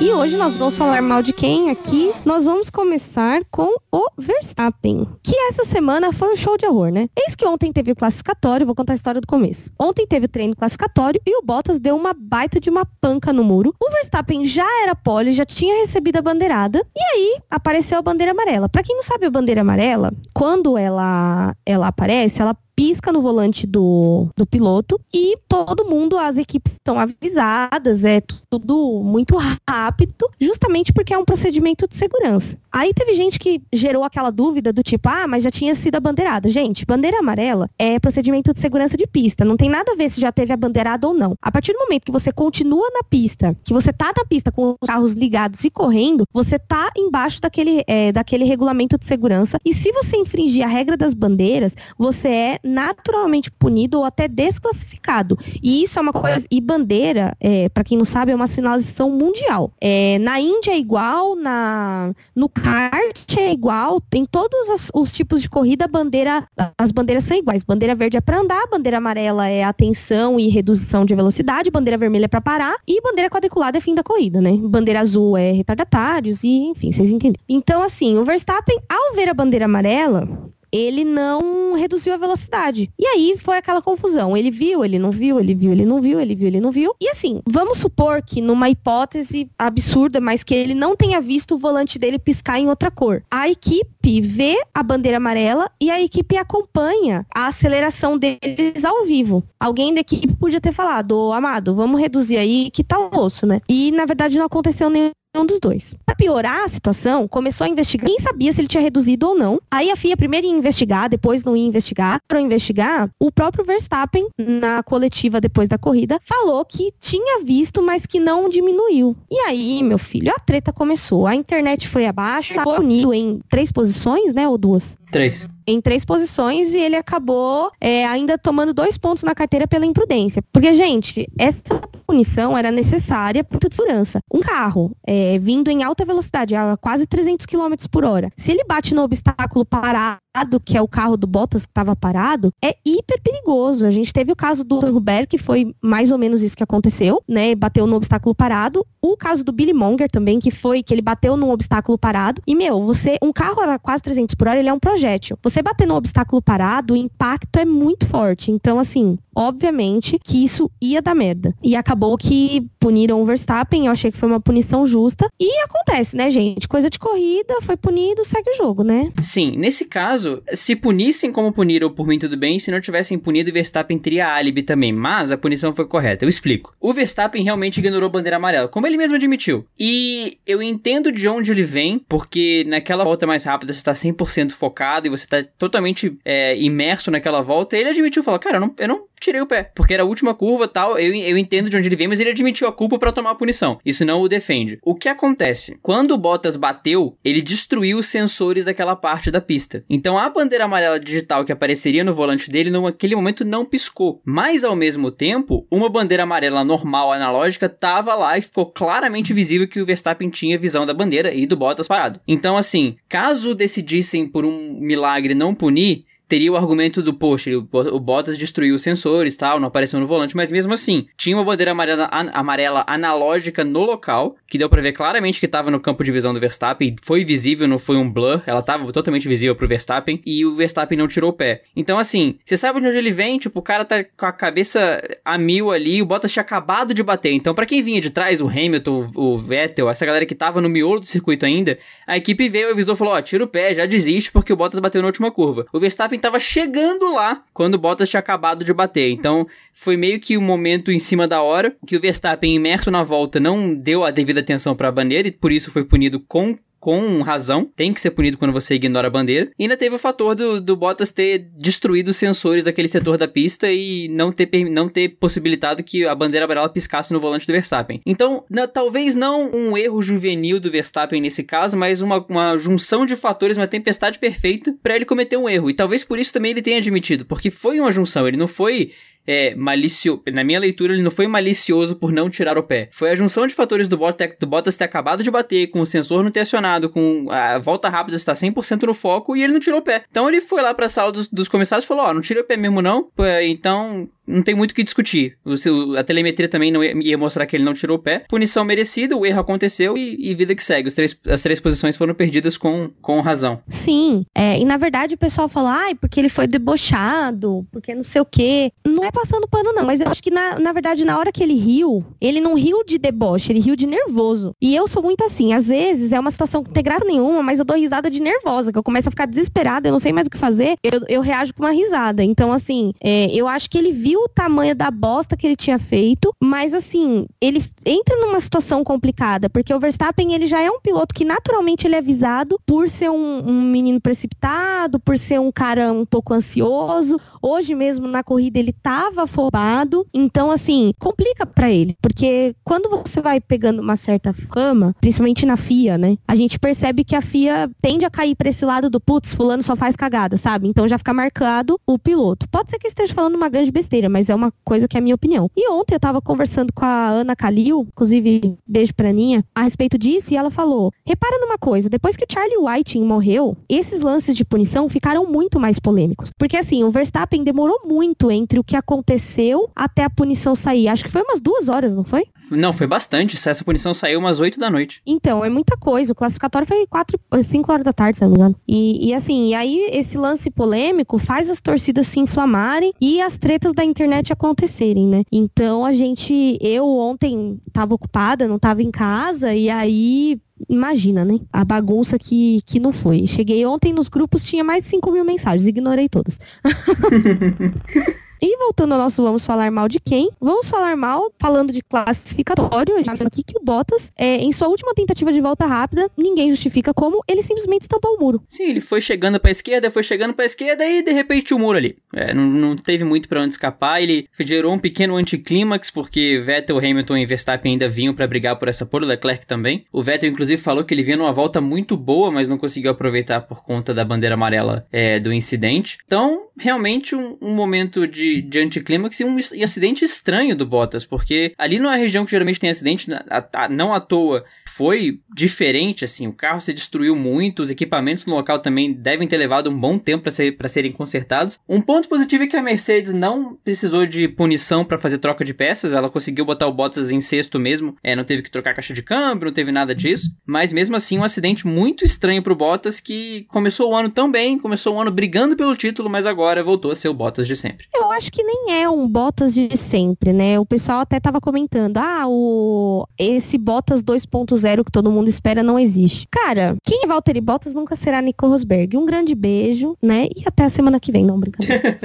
[0.00, 2.10] E hoje nós vamos falar mal de quem aqui?
[2.24, 7.06] Nós vamos começar com o Verstappen, que essa semana foi um show de horror, né?
[7.14, 9.70] Eis que ontem teve o classificatório, vou contar a história do começo.
[9.78, 13.44] Ontem teve o treino classificatório e o Bottas deu uma baita de uma panca no
[13.44, 13.74] muro.
[13.78, 18.32] O Verstappen já era pole, já tinha recebido a bandeirada, e aí apareceu a bandeira
[18.32, 18.70] amarela.
[18.70, 23.66] Para quem não sabe a bandeira amarela, quando ela ela aparece, ela pisca no volante
[23.66, 29.36] do, do piloto e todo mundo, as equipes estão avisadas, é tudo muito
[29.68, 32.56] rápido, justamente porque é um procedimento de segurança.
[32.72, 36.00] Aí teve gente que gerou aquela dúvida do tipo, ah, mas já tinha sido a
[36.00, 36.48] bandeirada.
[36.48, 40.18] Gente, bandeira amarela é procedimento de segurança de pista, não tem nada a ver se
[40.18, 41.34] já teve a bandeirada ou não.
[41.42, 44.74] A partir do momento que você continua na pista, que você tá na pista com
[44.80, 49.74] os carros ligados e correndo, você tá embaixo daquele, é, daquele regulamento de segurança e
[49.74, 55.38] se você infringir a regra das bandeiras, você é naturalmente punido ou até desclassificado.
[55.62, 56.46] E isso é uma coisa.
[56.50, 59.72] E bandeira, é, para quem não sabe, é uma sinalização mundial.
[59.80, 65.42] É, na Índia é igual, na, no kart é igual, tem todos os, os tipos
[65.42, 66.46] de corrida, bandeira,
[66.78, 67.62] as bandeiras são iguais.
[67.62, 72.26] Bandeira verde é para andar, bandeira amarela é atenção e redução de velocidade, bandeira vermelha
[72.26, 74.52] é para parar e bandeira quadriculada é fim da corrida, né?
[74.56, 77.44] Bandeira azul é retardatários e, enfim, vocês entenderam.
[77.48, 80.28] Então, assim, o Verstappen, ao ver a bandeira amarela,
[80.72, 82.90] ele não reduziu a velocidade.
[82.98, 84.36] E aí foi aquela confusão.
[84.36, 86.94] Ele viu, ele não viu, ele viu, ele não viu, ele viu, ele não viu.
[87.00, 91.58] E assim, vamos supor que numa hipótese absurda, mas que ele não tenha visto o
[91.58, 93.22] volante dele piscar em outra cor.
[93.30, 99.44] A equipe vê a bandeira amarela e a equipe acompanha a aceleração deles ao vivo.
[99.58, 103.46] Alguém da equipe podia ter falado, ô Amado, vamos reduzir aí, que tá o osso,
[103.46, 103.60] né?
[103.68, 105.94] E na verdade não aconteceu nenhum um dos dois.
[106.04, 108.06] Para piorar a situação, começou a investigar.
[108.06, 109.60] Quem sabia se ele tinha reduzido ou não.
[109.70, 112.20] Aí a FIA primeiro ia investigar, depois não ia investigar.
[112.26, 118.06] Para investigar, o próprio Verstappen, na coletiva depois da corrida, falou que tinha visto, mas
[118.06, 119.16] que não diminuiu.
[119.30, 121.26] E aí, meu filho, a treta começou.
[121.26, 124.48] A internet foi abaixo, foi unido em três posições, né?
[124.48, 124.96] Ou duas?
[125.10, 129.86] Três em três posições e ele acabou é, ainda tomando dois pontos na carteira pela
[129.86, 130.42] imprudência.
[130.52, 134.20] Porque, gente, essa punição era necessária por segurança.
[134.32, 138.64] Um carro é, vindo em alta velocidade, a quase 300 km por hora, se ele
[138.64, 140.20] bate no obstáculo parado
[140.64, 143.84] que é o carro do Bottas que estava parado, é hiper perigoso.
[143.84, 147.22] A gente teve o caso do Hubert, que foi mais ou menos isso que aconteceu,
[147.28, 147.54] né?
[147.54, 148.86] Bateu no obstáculo parado.
[149.02, 152.40] O caso do Billy Monger também, que foi que ele bateu num obstáculo parado.
[152.46, 153.16] E, meu, você.
[153.22, 155.36] Um carro a quase 300 por hora, ele é um projétil.
[155.42, 158.52] Você bater no obstáculo parado, o impacto é muito forte.
[158.52, 161.54] Então, assim, obviamente que isso ia dar merda.
[161.62, 165.28] E acabou que puniram o Verstappen, eu achei que foi uma punição justa.
[165.38, 166.68] E acontece, né, gente?
[166.68, 169.12] Coisa de corrida, foi punido, segue o jogo, né?
[169.22, 172.58] Sim, nesse caso, se punissem como puniram por mim, tudo bem.
[172.58, 174.92] Se não tivessem punido, o Verstappen teria álibi também.
[174.92, 176.24] Mas a punição foi correta.
[176.24, 176.74] Eu explico.
[176.80, 179.66] O Verstappen realmente ignorou a bandeira amarela, como ele mesmo admitiu.
[179.78, 184.52] E eu entendo de onde ele vem, porque naquela volta mais rápida você tá 100%
[184.52, 187.76] focado e você tá totalmente é, imerso naquela volta.
[187.76, 189.70] Ele admitiu, falou, cara, eu não, eu não tirei o pé.
[189.74, 190.98] Porque era a última curva tal.
[190.98, 193.34] Eu, eu entendo de onde ele vem, mas ele admitiu a culpa para tomar a
[193.34, 193.78] punição.
[193.84, 194.78] Isso não o defende.
[194.82, 195.78] O que acontece?
[195.82, 199.84] Quando o Bottas bateu, ele destruiu os sensores daquela parte da pista.
[199.88, 204.20] Então a bandeira amarela digital que apareceria no volante dele naquele momento não piscou.
[204.24, 209.68] Mas ao mesmo tempo, uma bandeira amarela normal analógica tava lá e ficou claramente visível
[209.68, 212.20] que o Verstappen tinha visão da bandeira e do Bottas parado.
[212.26, 217.98] Então assim, caso decidissem por um milagre não punir, teria o argumento do, poxa, o
[217.98, 221.72] Bottas destruiu os sensores tal, não apareceu no volante, mas mesmo assim, tinha uma bandeira
[221.72, 226.04] amarela, an amarela analógica no local, que deu para ver claramente que estava no campo
[226.04, 229.66] de visão do Verstappen, foi visível, não foi um blur, ela estava totalmente visível pro
[229.66, 231.62] Verstappen, e o Verstappen não tirou o pé.
[231.74, 235.02] Então, assim, você sabe de onde ele vem, tipo, o cara tá com a cabeça
[235.24, 238.40] a mil ali, o Bottas tinha acabado de bater, então para quem vinha de trás,
[238.40, 242.48] o Hamilton, o Vettel, essa galera que tava no miolo do circuito ainda, a equipe
[242.48, 245.08] veio e avisou, falou, ó, tira o pé, já desiste, porque o Bottas bateu na
[245.08, 245.66] última curva.
[245.72, 249.10] O Verstappen estava chegando lá quando o Bottas tinha acabado de bater.
[249.10, 253.02] Então, foi meio que um momento em cima da hora que o Verstappen, imerso na
[253.02, 256.56] volta, não deu a devida atenção para a bandeira e por isso foi punido com
[256.80, 259.50] com razão, tem que ser punido quando você ignora a bandeira.
[259.58, 263.28] E ainda teve o fator do, do Bottas ter destruído os sensores daquele setor da
[263.28, 267.52] pista e não ter, não ter possibilitado que a bandeira amarela piscasse no volante do
[267.52, 268.00] Verstappen.
[268.06, 273.04] Então, na, talvez não um erro juvenil do Verstappen nesse caso, mas uma, uma junção
[273.04, 275.68] de fatores, uma tempestade perfeita para ele cometer um erro.
[275.68, 278.92] E talvez por isso também ele tenha admitido, porque foi uma junção, ele não foi
[279.26, 280.22] é, malicioso.
[280.32, 282.88] Na minha leitura, ele não foi malicioso por não tirar o pé.
[282.92, 285.86] Foi a junção de fatores do Bottas, do Bottas ter acabado de bater, com o
[285.86, 289.60] sensor não ter acionado, com a volta rápida estar 100% no foco e ele não
[289.60, 290.04] tirou o pé.
[290.10, 292.42] Então ele foi lá pra sala dos, dos comissários e falou: Ó, oh, não tirei
[292.42, 293.10] o pé mesmo não,
[293.42, 295.36] então não tem muito o que discutir.
[295.44, 298.24] O, a telemetria também não ia, ia, mostrar que ele não tirou o pé.
[298.28, 300.90] Punição merecida, o erro aconteceu e, e vida que segue.
[300.90, 303.60] Três, as três posições foram perdidas com, com razão.
[303.68, 308.02] Sim, é, e na verdade o pessoal fala, ai, porque ele foi debochado, porque não
[308.02, 308.72] sei o quê.
[308.86, 311.42] Não é passando pano, não, mas eu acho que na, na verdade, na hora que
[311.42, 314.54] ele riu, ele não riu de deboche, ele riu de nervoso.
[314.60, 317.42] E eu sou muito assim, às vezes é uma situação que não tem graça nenhuma,
[317.42, 320.12] mas eu dou risada de nervosa, que eu começo a ficar desesperada, eu não sei
[320.12, 322.22] mais o que fazer, eu, eu reajo com uma risada.
[322.22, 325.78] Então, assim, é, eu acho que ele viu o tamanho da bosta que ele tinha
[325.78, 330.80] feito, mas assim, ele entra numa situação complicada, porque o Verstappen ele já é um
[330.80, 335.52] piloto que naturalmente ele é visado por ser um, um menino precipitado, por ser um
[335.52, 337.18] cara um pouco ansioso.
[337.42, 343.20] Hoje mesmo na corrida ele tava afobado, então assim, complica para ele, porque quando você
[343.20, 346.16] vai pegando uma certa fama, principalmente na FIA, né?
[346.26, 349.62] A gente percebe que a FIA tende a cair para esse lado do putz, fulano
[349.62, 350.68] só faz cagada, sabe?
[350.68, 352.48] Então já fica marcado o piloto.
[352.48, 355.02] Pode ser que esteja falando uma grande besteira, mas é uma coisa que é a
[355.02, 355.50] minha opinião.
[355.56, 359.98] E ontem eu tava conversando com a Ana Kalil, inclusive, beijo pra Aninha, a respeito
[359.98, 364.44] disso, e ela falou: repara numa coisa, depois que Charlie Whiting morreu, esses lances de
[364.44, 366.30] punição ficaram muito mais polêmicos.
[366.38, 370.88] Porque assim, o Verstappen demorou muito entre o que aconteceu até a punição sair.
[370.88, 372.24] Acho que foi umas duas horas, não foi?
[372.50, 373.36] Não, foi bastante.
[373.36, 375.00] Essa punição saiu umas oito da noite.
[375.06, 376.12] Então, é muita coisa.
[376.12, 378.56] O classificatório foi quatro, cinco horas da tarde, se não me engano.
[378.66, 383.38] E, e assim, e aí esse lance polêmico faz as torcidas se inflamarem e as
[383.38, 385.22] tretas da internet acontecerem, né?
[385.30, 391.38] Então a gente, eu ontem tava ocupada, não tava em casa, e aí imagina, né?
[391.52, 393.26] A bagunça que, que não foi.
[393.26, 396.38] Cheguei ontem nos grupos, tinha mais de 5 mil mensagens, ignorei todas.
[398.42, 400.30] E voltando ao nosso Vamos Falar Mal de quem?
[400.40, 402.96] Vamos falar mal falando de classificatório.
[402.96, 406.48] A gente aqui que o Bottas, é, em sua última tentativa de volta rápida, ninguém
[406.48, 408.42] justifica como, ele simplesmente estampou o muro.
[408.48, 411.76] Sim, ele foi chegando pra esquerda, foi chegando pra esquerda e de repente o muro
[411.76, 411.98] ali.
[412.14, 414.00] É, não, não teve muito para onde escapar.
[414.00, 418.68] Ele gerou um pequeno anticlímax, porque Vettel, Hamilton e Verstappen ainda vinham para brigar por
[418.68, 419.84] essa por, o Leclerc também.
[419.92, 423.42] O Vettel, inclusive, falou que ele vinha numa volta muito boa, mas não conseguiu aproveitar
[423.42, 425.98] por conta da bandeira amarela é, do incidente.
[426.06, 431.52] Então, realmente, um, um momento de de, anticlímax e um acidente estranho do Bottas, porque
[431.58, 434.44] ali não é a região que geralmente tem acidente, a, a, não à toa
[434.80, 436.26] foi diferente, assim.
[436.26, 439.98] O carro se destruiu muito, os equipamentos no local também devem ter levado um bom
[439.98, 441.60] tempo para ser, serem consertados.
[441.68, 445.52] Um ponto positivo é que a Mercedes não precisou de punição para fazer troca de
[445.52, 448.94] peças, ela conseguiu botar o Bottas em sexto mesmo, é, não teve que trocar caixa
[448.94, 450.30] de câmbio, não teve nada disso.
[450.46, 454.58] Mas mesmo assim, um acidente muito estranho pro Bottas que começou o ano tão bem,
[454.58, 457.86] começou o ano brigando pelo título, mas agora voltou a ser o Bottas de sempre.
[457.94, 460.58] Eu acho que nem é um Bottas de sempre, né?
[460.58, 465.78] O pessoal até tava comentando, ah, o esse Bottas 2.0 que todo mundo espera não
[465.78, 466.26] existe.
[466.30, 468.96] Cara, quem é Valtteri Bottas nunca será Nico Rosberg.
[468.96, 470.26] Um grande beijo, né?
[470.36, 471.98] E até a semana que vem, não, brincadeira.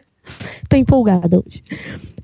[0.68, 1.62] Tô empolgada hoje.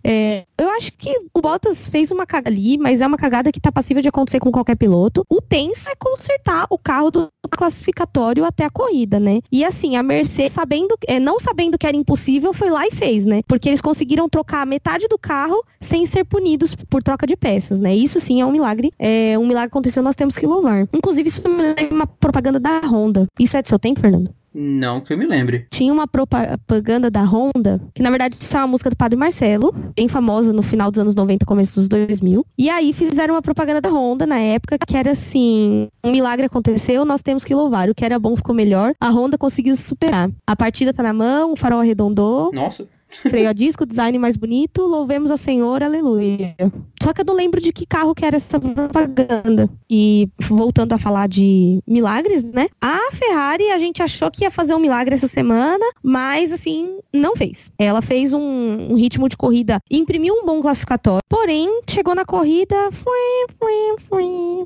[0.08, 3.60] É, eu acho que o Bottas fez uma cagada ali, mas é uma cagada que
[3.60, 5.24] tá passível de acontecer com qualquer piloto.
[5.28, 9.40] O tenso é consertar o carro do classificatório até a corrida, né?
[9.50, 13.26] E assim, a Mercedes, sabendo, é, não sabendo que era impossível, foi lá e fez,
[13.26, 13.42] né?
[13.48, 17.92] Porque eles conseguiram trocar metade do carro sem ser punidos por troca de peças, né?
[17.92, 18.92] Isso sim é um milagre.
[19.00, 20.86] É um milagre aconteceu, nós temos que louvar.
[20.92, 23.26] Inclusive, isso me lembra uma propaganda da Honda.
[23.40, 24.32] Isso é do seu tempo, Fernando?
[24.58, 25.66] Não que eu me lembre.
[25.70, 29.70] Tinha uma propaganda da Honda, que na verdade isso é uma música do Padre Marcelo,
[29.94, 32.44] bem famosa no final dos anos 90, começo dos 2000.
[32.56, 37.04] E aí fizeram uma propaganda da Honda na época, que era assim: um milagre aconteceu,
[37.04, 37.90] nós temos que louvar.
[37.90, 38.94] O que era bom ficou melhor.
[38.98, 40.30] A Honda conseguiu se superar.
[40.46, 42.50] A partida tá na mão, o farol arredondou.
[42.50, 42.88] Nossa.
[43.22, 46.54] Freio a disco, design mais bonito, louvemos a Senhor, aleluia.
[47.02, 49.68] Só que eu não lembro de que carro que era essa propaganda.
[49.88, 52.68] E voltando a falar de milagres, né?
[52.80, 57.36] A Ferrari, a gente achou que ia fazer um milagre essa semana, mas assim, não
[57.36, 57.70] fez.
[57.78, 62.74] Ela fez um, um ritmo de corrida, imprimiu um bom classificatório, porém, chegou na corrida,
[62.92, 64.24] foi, foi, foi.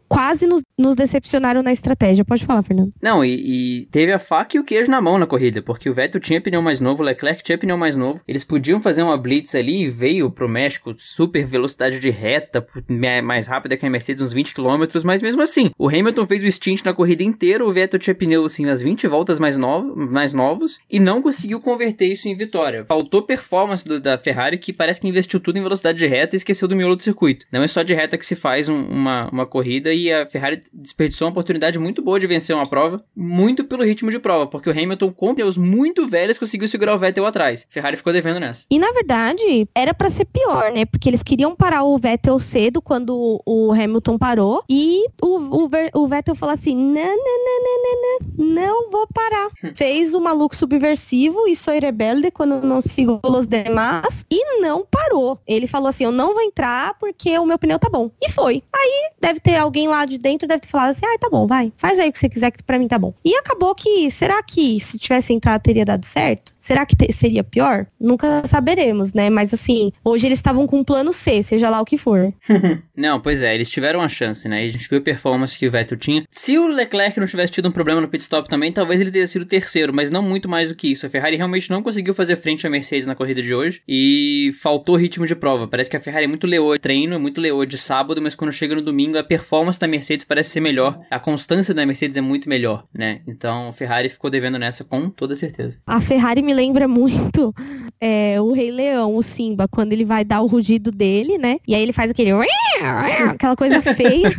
[0.08, 2.24] Quase nos, nos decepcionaram na estratégia.
[2.24, 2.92] Pode falar, Fernando.
[3.02, 5.94] Não, e, e teve a faca e o queijo na mão na corrida, porque o
[5.94, 8.22] Vettel tinha pneu mais novo, o Leclerc tinha pneu mais novo.
[8.26, 12.64] Eles podiam fazer uma blitz ali e veio pro México super velocidade de reta,
[13.22, 16.50] mais rápida que a Mercedes, uns 20 km, mas mesmo assim, o Hamilton fez o
[16.50, 20.33] stint na corrida inteira, o Vettel tinha pneu assim as 20 voltas mais, novo, mais
[20.33, 22.85] novos e não conseguiu converter isso em vitória.
[22.85, 26.38] Faltou performance do, da Ferrari que parece que investiu tudo em velocidade de reta e
[26.38, 27.46] esqueceu do miolo do circuito.
[27.53, 30.61] Não é só de reta que se faz um, uma, uma corrida e a Ferrari
[30.72, 34.68] desperdiçou uma oportunidade muito boa de vencer uma prova, muito pelo ritmo de prova, porque
[34.68, 37.66] o Hamilton com pneus muito velhos conseguiu segurar o Vettel atrás.
[37.70, 38.64] Ferrari ficou devendo nessa.
[38.70, 40.85] E na verdade, era para ser pior, né?
[40.85, 44.62] Porque eles queriam parar o Vettel cedo quando o Hamilton parou.
[44.68, 49.50] E o, o, o Vettel falou assim: não, não, não, não, não, não vou parar.
[49.74, 54.24] Fez o maluco subversivo e sou rebelde quando não sigo os demais.
[54.30, 55.38] E não parou.
[55.46, 58.11] Ele falou assim: eu não vou entrar porque o meu pneu tá bom.
[58.20, 58.62] E foi.
[58.74, 61.72] Aí deve ter alguém lá de dentro, deve ter falado assim: ah, tá bom, vai.
[61.76, 63.14] Faz aí o que você quiser que pra mim tá bom.
[63.24, 66.54] E acabou que, será que se tivesse entrado teria dado certo?
[66.61, 67.87] Será que seria pior?
[68.11, 69.31] Nunca saberemos, né?
[69.31, 72.35] Mas assim, hoje eles estavam com um plano C, seja lá o que for.
[72.96, 74.64] não, pois é, eles tiveram a chance, né?
[74.64, 76.25] E a gente viu a performance que o Vettel tinha.
[76.29, 79.29] Se o Leclerc não tivesse tido um problema no pit stop também, talvez ele teria
[79.29, 81.07] sido terceiro, mas não muito mais do que isso.
[81.07, 84.96] A Ferrari realmente não conseguiu fazer frente à Mercedes na corrida de hoje e faltou
[84.96, 85.68] ritmo de prova.
[85.68, 88.35] Parece que a Ferrari é muito leoa de treino, é muito leoa de sábado, mas
[88.35, 90.99] quando chega no domingo a performance da Mercedes parece ser melhor.
[91.09, 93.20] A constância da Mercedes é muito melhor, né?
[93.29, 95.81] Então a Ferrari ficou devendo nessa com toda certeza.
[95.87, 97.55] A Ferrari me lembra muito
[98.00, 101.58] é, o Rei Leão, o Simba, quando ele vai dar o rugido dele, né?
[101.68, 102.30] E aí ele faz aquele.
[103.28, 104.30] aquela coisa feia.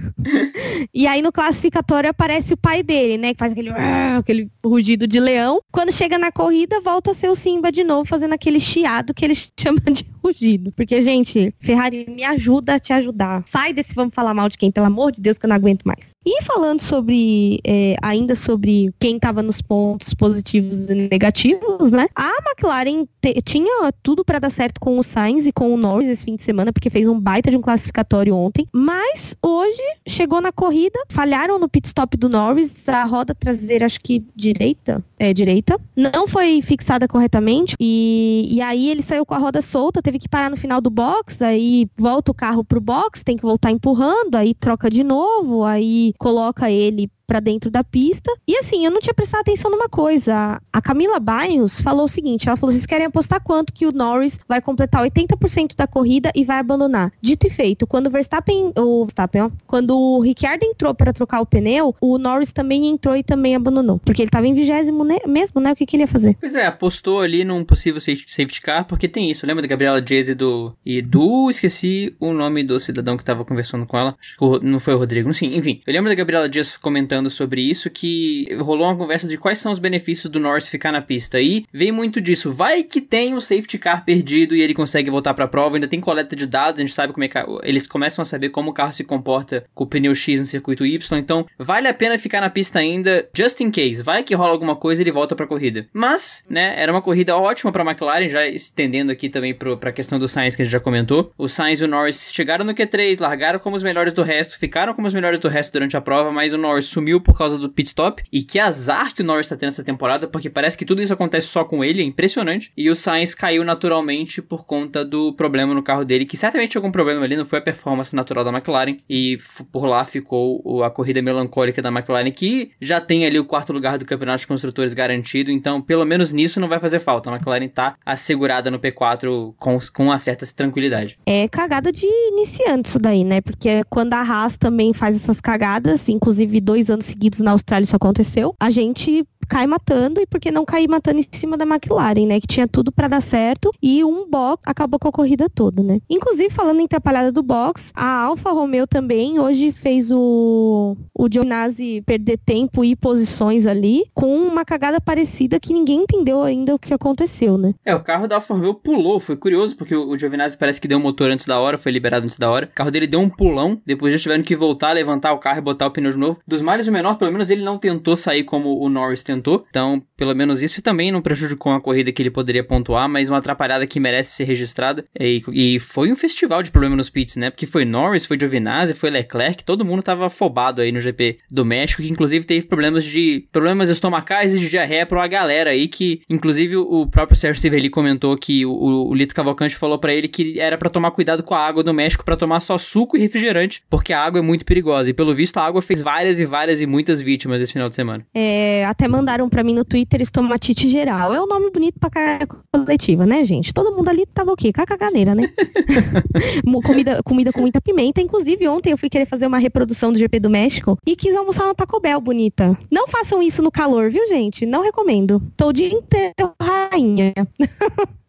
[0.93, 3.33] e aí no classificatório aparece o pai dele, né?
[3.33, 3.69] Que faz aquele.
[3.69, 5.61] aquele rugido de leão.
[5.71, 9.23] Quando chega na corrida, volta a ser o Simba de novo, fazendo aquele chiado que
[9.23, 10.71] ele chama de rugido.
[10.71, 13.43] Porque, gente, Ferrari, me ajuda a te ajudar.
[13.45, 15.83] Sai desse vamos falar mal de quem, pelo amor de Deus, que eu não aguento
[15.83, 16.11] mais.
[16.25, 22.07] E falando sobre, é, ainda sobre quem tava nos pontos positivos e negativos, né?
[22.15, 26.07] A McLaren te, tinha tudo para dar certo com o Sainz e com o Norris
[26.07, 28.65] esse fim de semana, porque fez um baita de um classificatório ontem.
[28.71, 33.99] Mas hoje chegou na corrida, falharam no pit stop do Norris, a roda traseira, acho
[33.99, 39.37] que direita, é direita, não foi fixada corretamente e, e aí ele saiu com a
[39.37, 43.21] roda solta, teve que parar no final do box, aí volta o carro pro box,
[43.21, 48.29] tem que voltar empurrando, aí troca de novo, aí coloca ele para dentro da pista.
[48.45, 50.61] E assim, eu não tinha prestado atenção numa coisa.
[50.73, 54.37] A Camila Bairros falou o seguinte: ela falou: vocês querem apostar quanto que o Norris
[54.49, 57.09] vai completar 80% da corrida e vai abandonar?
[57.21, 61.39] Dito e feito, quando o Verstappen, o Verstappen, ó, quando o Ricciardo entrou para trocar
[61.39, 63.97] o pneu, o Norris também entrou e também abandonou.
[64.03, 65.71] Porque ele estava em vigésimo né, mesmo, né?
[65.71, 66.35] O que, que ele ia fazer?
[66.37, 69.47] Pois é, apostou ali num possível safety car, porque tem isso.
[69.47, 70.75] Lembra da Gabriela Jase do.
[70.85, 71.49] E do.
[71.49, 74.17] Esqueci o nome do cidadão que tava conversando com ela.
[74.19, 75.33] Acho que não foi o Rodrigo.
[75.33, 75.81] Sim, enfim.
[75.87, 79.59] Eu lembro da Gabriela Jase comentando comentando sobre isso que rolou uma conversa de quais
[79.59, 81.39] são os benefícios do Norris ficar na pista.
[81.39, 82.51] E vem muito disso.
[82.51, 85.75] Vai que tem um safety car perdido e ele consegue voltar para a prova.
[85.75, 88.49] Ainda tem coleta de dados, a gente sabe como é que eles começam a saber
[88.49, 91.17] como o carro se comporta com o pneu X no circuito Y.
[91.17, 94.01] Então, vale a pena ficar na pista ainda, just in case.
[94.01, 95.87] Vai que rola alguma coisa e ele volta para a corrida.
[95.93, 100.17] Mas, né, era uma corrida ótima para McLaren, já estendendo aqui também para a questão
[100.17, 101.31] do Sainz que a gente já comentou.
[101.37, 104.93] O Sainz e o Norris chegaram no Q3, largaram como os melhores do resto, ficaram
[104.93, 107.69] como os melhores do resto durante a prova, mas o Norris sumiu por causa do
[107.69, 108.23] pit stop.
[108.31, 111.13] E que azar que o Norris tá tendo essa temporada, porque parece que tudo isso
[111.13, 112.71] acontece só com ele, é impressionante.
[112.77, 116.91] E o Sainz caiu naturalmente por conta do problema no carro dele, que certamente algum
[116.91, 118.97] problema ali, não foi a performance natural da McLaren.
[119.09, 119.39] E
[119.71, 123.97] por lá ficou a corrida melancólica da McLaren, que já tem ali o quarto lugar
[123.97, 127.29] do campeonato de construtores garantido, então pelo menos nisso não vai fazer falta.
[127.29, 131.17] A McLaren tá assegurada no P4 com, com uma certa tranquilidade.
[131.25, 133.41] É cagada de iniciante isso daí, né?
[133.41, 137.95] Porque quando a Haas também faz essas cagadas, inclusive dois anos seguidos na Austrália isso
[137.95, 142.25] aconteceu, a gente cai matando e por que não cair matando em cima da McLaren,
[142.25, 142.39] né?
[142.39, 145.99] Que tinha tudo para dar certo e um box acabou com a corrida toda, né?
[146.09, 152.01] Inclusive, falando em atrapalhada do box, a Alfa Romeo também hoje fez o, o Giovinazzi
[152.05, 156.93] perder tempo e posições ali com uma cagada parecida que ninguém entendeu ainda o que
[156.93, 157.73] aconteceu, né?
[157.83, 160.87] É, o carro da Alfa Romeo pulou, foi curioso porque o, o Giovinazzi parece que
[160.87, 162.69] deu um motor antes da hora, foi liberado antes da hora.
[162.71, 165.61] O carro dele deu um pulão, depois já tiveram que voltar, levantar o carro e
[165.61, 166.39] botar o pneu de novo.
[166.47, 169.65] Dos males o menor, pelo menos ele não tentou sair como o Norris tentou tentou.
[169.69, 173.39] Então, pelo menos isso também não prejudicou a corrida que ele poderia pontuar, mas uma
[173.39, 175.03] atrapalhada que merece ser registrada.
[175.19, 177.49] E, e foi um festival de problema nos pits, né?
[177.49, 181.65] Porque foi Norris, foi Giovinazzi, foi Leclerc, todo mundo tava afobado aí no GP do
[181.65, 185.87] México, que inclusive teve problemas de problemas estomacais e de diarreia pra uma galera aí
[185.87, 190.27] que, inclusive, o próprio Sérgio Civelli comentou que o, o Lito Cavalcante falou para ele
[190.27, 193.19] que era para tomar cuidado com a água do México para tomar só suco e
[193.19, 195.09] refrigerante, porque a água é muito perigosa.
[195.09, 197.95] E pelo visto a água fez várias e várias e muitas vítimas esse final de
[197.95, 198.25] semana.
[198.33, 201.33] É, até mandaram mandaram para mim no Twitter estomatite geral.
[201.33, 203.73] É um nome bonito pra cara coletiva, né, gente?
[203.73, 204.73] Todo mundo ali tava o quê?
[204.73, 205.49] Cacaganeira, né?
[206.83, 208.21] comida, comida com muita pimenta.
[208.21, 211.65] Inclusive, ontem eu fui querer fazer uma reprodução do GP do México e quis almoçar
[211.65, 212.77] no Taco Bell, bonita.
[212.91, 214.65] Não façam isso no calor, viu, gente?
[214.65, 215.41] Não recomendo.
[215.55, 217.33] Tô o dia inteiro rainha.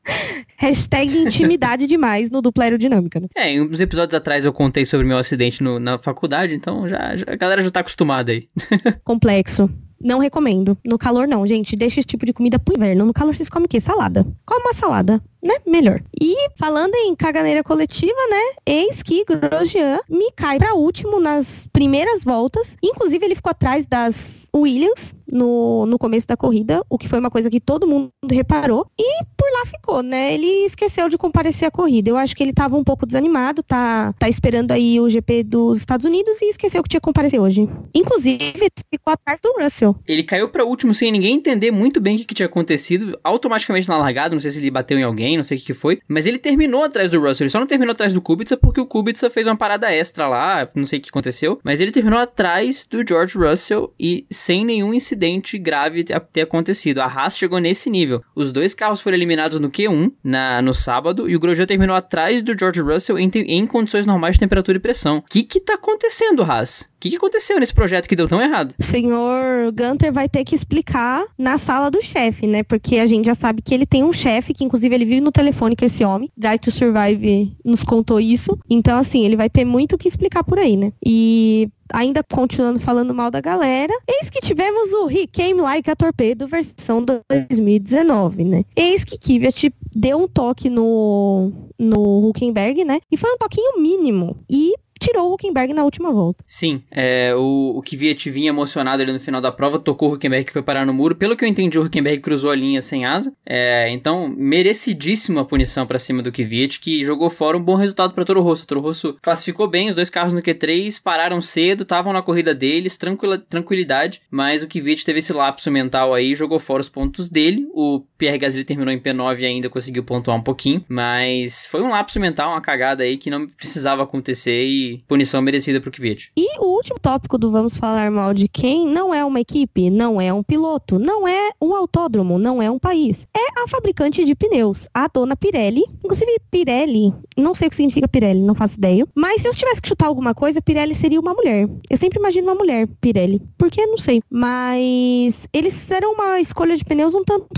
[0.56, 3.28] Hashtag intimidade demais no dupla aerodinâmica, né?
[3.34, 7.24] É, uns episódios atrás eu contei sobre meu acidente no, na faculdade, então já, já,
[7.28, 8.48] a galera já tá acostumada aí.
[9.04, 9.70] Complexo.
[10.00, 10.76] Não recomendo.
[10.84, 11.76] No calor, não, gente.
[11.76, 13.04] Deixa esse tipo de comida pro inverno.
[13.04, 13.80] No calor, vocês comem o quê?
[13.80, 14.26] Salada.
[14.44, 16.00] Come uma salada né, melhor.
[16.20, 22.22] E falando em caganeira coletiva, né, eis que Grosjean me cai para último nas primeiras
[22.22, 22.76] voltas.
[22.82, 27.30] Inclusive, ele ficou atrás das Williams no, no começo da corrida, o que foi uma
[27.30, 28.86] coisa que todo mundo reparou.
[28.98, 30.34] E por lá ficou, né?
[30.34, 32.10] Ele esqueceu de comparecer à corrida.
[32.10, 35.78] Eu acho que ele tava um pouco desanimado, tá, tá esperando aí o GP dos
[35.78, 37.68] Estados Unidos e esqueceu que tinha que comparecer hoje.
[37.94, 39.96] Inclusive, ficou atrás do Russell.
[40.06, 43.18] Ele caiu para último sem ninguém entender muito bem o que, que tinha acontecido.
[43.24, 46.00] Automaticamente na largada, não sei se ele bateu em alguém não sei o que foi.
[46.08, 47.44] Mas ele terminou atrás do Russell.
[47.44, 50.68] Ele só não terminou atrás do Kubica porque o Kubica fez uma parada extra lá,
[50.74, 51.60] não sei o que aconteceu.
[51.62, 57.00] Mas ele terminou atrás do George Russell e sem nenhum incidente grave ter acontecido.
[57.00, 58.22] A Haas chegou nesse nível.
[58.34, 62.42] Os dois carros foram eliminados no Q1 na, no sábado e o Grosjean terminou atrás
[62.42, 65.18] do George Russell em, em condições normais de temperatura e pressão.
[65.18, 66.91] O que que tá acontecendo, Haas?
[67.02, 68.76] Que, que aconteceu nesse projeto que deu tão errado?
[68.78, 72.62] Senhor Gunter vai ter que explicar na sala do chefe, né?
[72.62, 75.32] Porque a gente já sabe que ele tem um chefe, que inclusive ele vive no
[75.32, 76.30] telefone com esse homem.
[76.36, 78.56] Drive to Survive nos contou isso.
[78.70, 80.92] Então, assim, ele vai ter muito o que explicar por aí, né?
[81.04, 85.96] E ainda continuando falando mal da galera, eis que tivemos o He Came Like a
[85.96, 88.64] Torpedo versão 2019, né?
[88.76, 93.00] Eis que Kvyat deu um toque no, no Huckenberg, né?
[93.10, 94.36] E foi um toquinho mínimo.
[94.48, 96.44] E tirou o Huckenberg na última volta.
[96.46, 100.46] Sim, é, o, o Kvyat vinha emocionado ali no final da prova, tocou o Huckenberg
[100.46, 101.16] que foi parar no muro.
[101.16, 103.32] Pelo que eu entendi, o Huckenberg cruzou a linha sem asa.
[103.44, 108.24] É, então, merecidíssima punição para cima do Kvyat, que jogou fora um bom resultado para
[108.24, 108.66] Toro Rosso.
[108.66, 112.96] Toro Rosso classificou bem, os dois carros no Q3 pararam cedo, estavam na corrida deles,
[112.96, 117.66] tranquila, tranquilidade, mas o Kvyat teve esse lapso mental aí, jogou fora os pontos dele.
[117.74, 121.90] O Pierre Gasly terminou em P9 e ainda conseguiu pontuar um pouquinho, mas foi um
[121.90, 126.32] lapso mental, uma cagada aí que não precisava acontecer e punição merecida pro Kvyat.
[126.36, 130.20] E o último tópico do Vamos Falar Mal de Quem não é uma equipe, não
[130.20, 133.26] é um piloto, não é um autódromo, não é um país.
[133.36, 135.84] É a fabricante de pneus, a dona Pirelli.
[136.04, 139.06] Inclusive, Pirelli, não sei o que significa Pirelli, não faço ideia.
[139.14, 141.68] Mas se eu tivesse que chutar alguma coisa, Pirelli seria uma mulher.
[141.90, 143.40] Eu sempre imagino uma mulher, Pirelli.
[143.56, 144.22] Porque não sei.
[144.30, 147.48] Mas eles fizeram uma escolha de pneus um tanto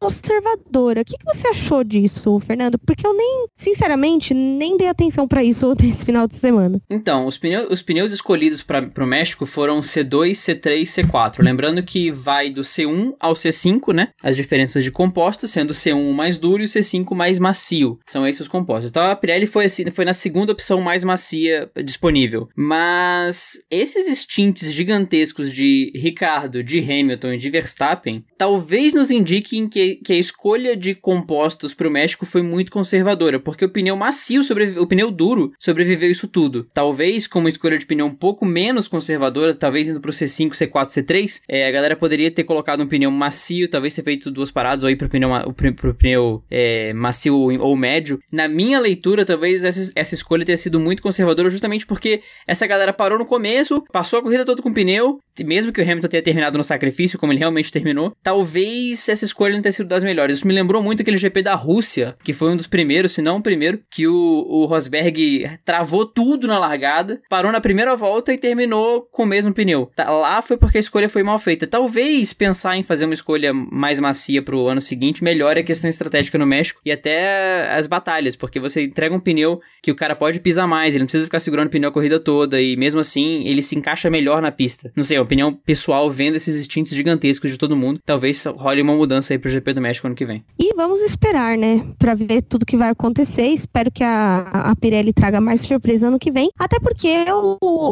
[0.00, 1.02] conservadora.
[1.02, 2.78] O que, que você achou disso, Fernando?
[2.78, 6.77] Porque eu nem, sinceramente, nem dei atenção para isso nesse final de semana.
[6.90, 11.42] Então, os pneus, os pneus escolhidos para o México foram C2, C3 C4.
[11.42, 14.08] Lembrando que vai do C1 ao C5, né?
[14.22, 17.98] As diferenças de compostos, sendo o C1 mais duro e o C5 mais macio.
[18.06, 18.90] São esses os compostos.
[18.90, 22.48] Então a Pirelli foi, assim, foi na segunda opção mais macia disponível.
[22.56, 29.96] Mas esses stints gigantescos de Ricardo, de Hamilton e de Verstappen talvez nos indiquem que,
[29.96, 34.42] que a escolha de compostos para o México foi muito conservadora, porque o pneu macio,
[34.42, 36.67] sobrevive, o pneu duro, sobreviveu isso tudo.
[36.72, 40.50] Talvez com uma escolha de pneu um pouco menos conservadora, talvez indo para o C5,
[40.50, 44.50] C4, C3, é, a galera poderia ter colocado um pneu macio, talvez ter feito duas
[44.50, 48.18] paradas ou ir pro pneu, pro, pro pneu é, macio ou, ou, médio.
[48.30, 52.92] Na minha leitura, talvez essa, essa escolha tenha sido muito conservadora, justamente porque essa galera
[52.92, 56.58] parou no começo, passou a corrida toda com pneu, mesmo que o Hamilton tenha terminado
[56.58, 60.36] no sacrifício, como ele realmente terminou, talvez essa escolha não tenha sido das melhores.
[60.36, 63.38] Isso me lembrou muito aquele GP da Rússia, que foi um dos primeiros, se não
[63.38, 68.38] o primeiro, que o, o Rosberg travou tudo na largada, parou na primeira volta e
[68.38, 69.90] terminou com o mesmo pneu.
[69.94, 71.66] Tá, lá foi porque a escolha foi mal feita.
[71.66, 76.38] Talvez pensar em fazer uma escolha mais macia pro ano seguinte melhore a questão estratégica
[76.38, 80.40] no México e até as batalhas, porque você entrega um pneu que o cara pode
[80.40, 83.46] pisar mais, ele não precisa ficar segurando o pneu a corrida toda e mesmo assim
[83.46, 84.90] ele se encaixa melhor na pista.
[84.96, 88.00] Não sei, é uma opinião pessoal vendo esses instintos gigantescos de todo mundo.
[88.04, 90.44] Talvez role uma mudança aí pro GP do México ano que vem.
[90.58, 93.46] E vamos esperar, né, para ver tudo que vai acontecer.
[93.48, 94.40] Espero que a,
[94.70, 97.08] a Pirelli traga mais surpresa ano que vem, até porque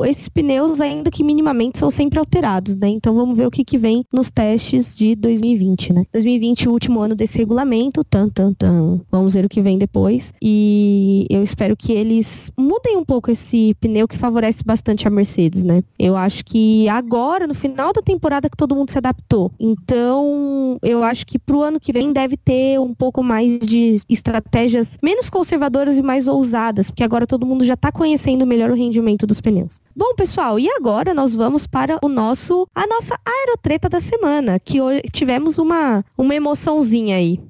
[0.08, 2.88] esses pneus ainda que minimamente são sempre alterados, né?
[2.88, 6.04] Então vamos ver o que que vem nos testes de 2020, né?
[6.12, 9.00] 2020 o último ano desse regulamento, tan tan tan.
[9.10, 10.32] Vamos ver o que vem depois.
[10.42, 15.62] E eu espero que eles mudem um pouco esse pneu que favorece bastante a Mercedes,
[15.62, 15.82] né?
[15.98, 19.50] Eu acho que agora, no final da temporada, que todo mundo se adaptou.
[19.58, 24.98] Então, eu acho que pro ano que vem deve ter um pouco mais de estratégias
[25.02, 29.26] menos conservadoras e mais ousadas, porque agora todo mundo já tá conhecendo melhor o rendimento
[29.26, 29.80] dos pneus.
[29.94, 34.80] Bom, pessoal, e agora nós vamos para o nosso a nossa aerotreta da semana, que
[34.80, 37.40] hoje tivemos uma uma emoçãozinha aí.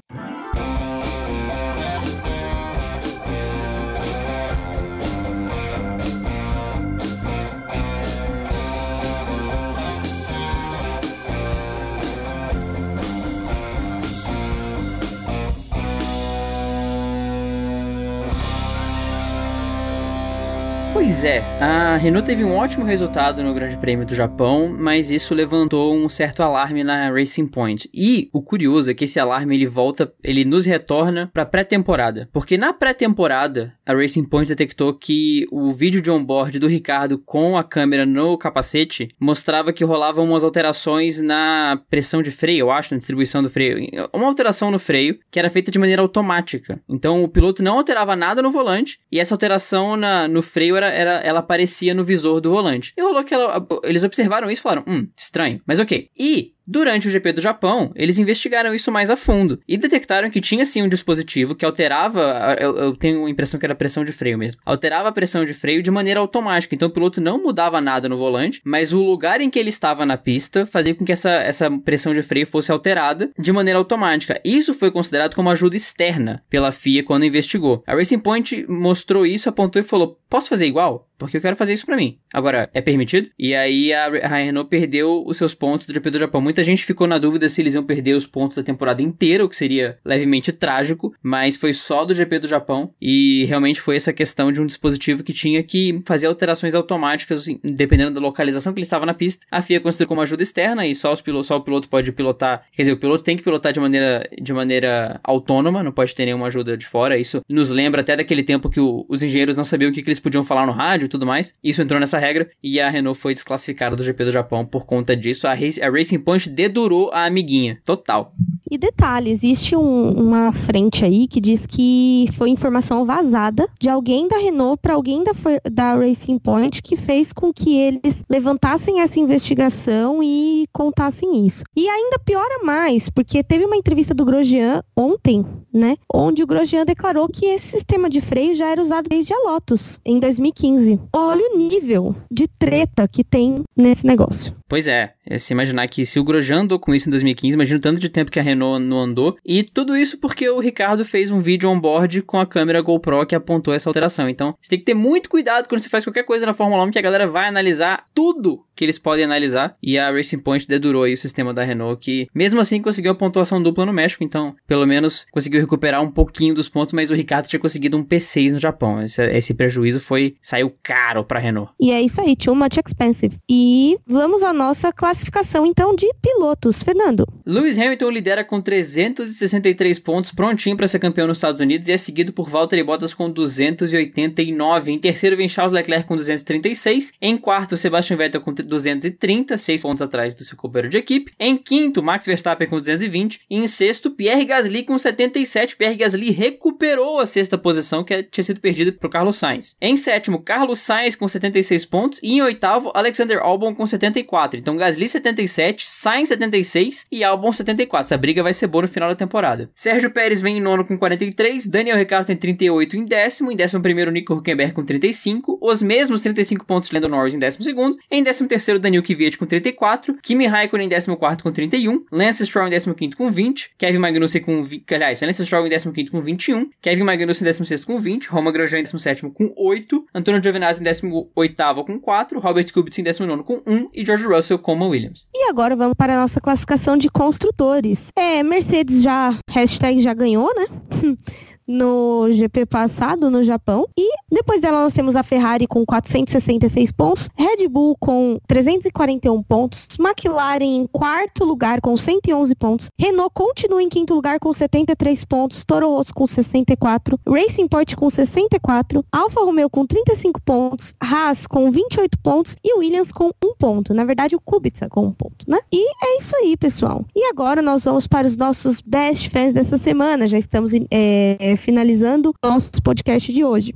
[20.96, 25.34] Pois é, a Renault teve um ótimo resultado no Grande Prêmio do Japão, mas isso
[25.34, 27.86] levantou um certo alarme na Racing Point.
[27.92, 32.56] E o curioso é que esse alarme ele volta, ele nos retorna para pré-temporada, porque
[32.56, 37.62] na pré-temporada a Racing Point detectou que o vídeo de onboard do Ricardo com a
[37.62, 42.98] câmera no capacete mostrava que rolavam umas alterações na pressão de freio, eu acho, na
[42.98, 46.80] distribuição do freio, uma alteração no freio que era feita de maneira automática.
[46.88, 50.85] Então o piloto não alterava nada no volante e essa alteração na, no freio era
[50.88, 52.92] era, ela aparecia no visor do volante.
[52.96, 55.60] E rolou que ela, eles observaram isso e falaram, hum, estranho.
[55.66, 56.10] Mas ok.
[56.16, 60.40] E Durante o GP do Japão, eles investigaram isso mais a fundo e detectaram que
[60.40, 64.12] tinha sim um dispositivo que alterava, eu, eu, tenho a impressão que era pressão de
[64.12, 66.74] freio mesmo, alterava a pressão de freio de maneira automática.
[66.74, 70.04] Então o piloto não mudava nada no volante, mas o lugar em que ele estava
[70.04, 74.40] na pista fazia com que essa, essa pressão de freio fosse alterada de maneira automática.
[74.44, 77.82] Isso foi considerado como ajuda externa pela FIA quando investigou.
[77.86, 81.05] A Racing Point mostrou isso, apontou e falou: Posso fazer igual?
[81.18, 82.18] Porque eu quero fazer isso para mim.
[82.32, 83.30] Agora, é permitido?
[83.38, 86.40] E aí a, Renault perdeu os seus pontos do GP do Japão.
[86.40, 89.48] Muita gente ficou na dúvida se eles iam perder os pontos da temporada inteira, o
[89.48, 94.12] que seria levemente trágico, mas foi só do GP do Japão e realmente foi essa
[94.12, 98.78] questão de um dispositivo que tinha que fazer alterações automáticas assim, dependendo da localização que
[98.78, 99.46] ele estava na pista.
[99.50, 102.64] A FIA considerou como ajuda externa e só, os pilotos, só o piloto pode pilotar,
[102.72, 106.26] quer dizer, o piloto tem que pilotar de maneira, de maneira autônoma, não pode ter
[106.26, 107.18] nenhuma ajuda de fora.
[107.18, 110.08] Isso nos lembra até daquele tempo que o, os engenheiros não sabiam o que, que
[110.08, 111.54] eles podiam falar no rádio e tudo mais.
[111.62, 115.16] Isso entrou nessa regra e a Renault foi desclassificada do GP do Japão por conta
[115.16, 115.46] disso.
[115.46, 118.34] A, Race, a Racing Point dedurou a amiguinha, total.
[118.68, 124.26] E detalhe, existe um, uma frente aí que diz que foi informação vazada de alguém
[124.26, 125.32] da Renault para alguém da,
[125.70, 131.62] da Racing Point que fez com que eles levantassem essa investigação e contassem isso.
[131.76, 136.84] E ainda piora mais, porque teve uma entrevista do Grosjean ontem, né, onde o Grosjean
[136.84, 140.95] declarou que esse sistema de freio já era usado desde a Lotus, em 2015.
[141.12, 144.54] Olha o nível de treta que tem nesse negócio.
[144.68, 147.78] Pois é, é se imaginar que se o Grosjean andou com isso em 2015, imagina
[147.78, 149.36] o tanto de tempo que a Renault não andou.
[149.44, 153.34] E tudo isso porque o Ricardo fez um vídeo on-board com a câmera GoPro que
[153.34, 154.28] apontou essa alteração.
[154.28, 156.90] Então, você tem que ter muito cuidado quando você faz qualquer coisa na Fórmula 1,
[156.90, 159.76] que a galera vai analisar tudo que eles podem analisar.
[159.82, 163.14] E a Racing Point dedurou aí o sistema da Renault, que mesmo assim conseguiu a
[163.14, 164.22] pontuação dupla no México.
[164.22, 168.04] Então, pelo menos conseguiu recuperar um pouquinho dos pontos, mas o Ricardo tinha conseguido um
[168.04, 169.02] P6 no Japão.
[169.02, 171.72] Esse, esse prejuízo foi saiu caro para Renault.
[171.80, 173.36] E é isso aí, too much expensive.
[173.48, 177.26] E vamos à nossa classificação então de pilotos, Fernando.
[177.44, 181.96] Lewis Hamilton lidera com 363 pontos, prontinho para ser campeão nos Estados Unidos e é
[181.96, 184.90] seguido por Valtteri Bottas com 289.
[184.90, 190.02] Em terceiro vem Charles Leclerc com 236, em quarto Sebastian Vettel com 230, 6 pontos
[190.02, 191.32] atrás do seu companheiro de equipe.
[191.38, 195.76] Em quinto, Max Verstappen com 220 e em sexto, Pierre Gasly com 77.
[195.76, 199.76] Pierre Gasly recuperou a sexta posição que tinha sido perdida para o Carlos Sainz.
[199.80, 204.45] Em sétimo, Carlos Sainz com 76 pontos e em oitavo, Alexander Albon com 74.
[204.54, 208.06] Então Gasly 77, Sainz 76 e Albon 74.
[208.06, 209.70] Essa briga vai ser boa no final da temporada.
[209.74, 213.82] Sérgio Pérez vem em nono com 43, Daniel Ricciardo tem 38 em décimo, em décimo
[213.82, 218.22] primeiro Nico Huckenberg com 35, os mesmos 35 pontos Lando Norris em décimo segundo, em
[218.22, 222.66] décimo terceiro Daniel Kvyat com 34, Kimi Raikkonen em décimo quarto com 31, Lance Stroll
[222.66, 226.10] em décimo quinto com 20, Kevin Magnussen com 20, aliás, Lance Stroll em décimo quinto
[226.10, 229.52] com 21, Kevin Magnussen em décimo sexto com 20, Roman Grosjean em décimo sétimo com
[229.56, 233.90] 8, Antônio Giovinazzi em décimo oitavo com 4, Robert Kubica em décimo nono com 1
[233.94, 235.28] e George Russell com uma Williams.
[235.34, 238.08] E agora vamos para a nossa classificação de construtores.
[238.16, 240.66] É, Mercedes já, hashtag já ganhou, né?
[241.66, 243.86] no GP passado no Japão.
[243.96, 249.88] E depois dela nós temos a Ferrari com 466 pontos, Red Bull com 341 pontos,
[249.98, 255.64] McLaren em quarto lugar com 111 pontos, Renault continua em quinto lugar com 73 pontos,
[255.64, 261.70] Toro Rosso com 64, Racing Point com 64, Alfa Romeo com 35 pontos, Haas com
[261.70, 263.94] 28 pontos e Williams com um ponto.
[263.94, 265.58] Na verdade, o Kubica com um ponto, né?
[265.72, 267.04] E é isso aí, pessoal.
[267.14, 270.26] E agora nós vamos para os nossos best fans dessa semana.
[270.26, 273.74] Já estamos é, finalizando o nosso podcast de hoje.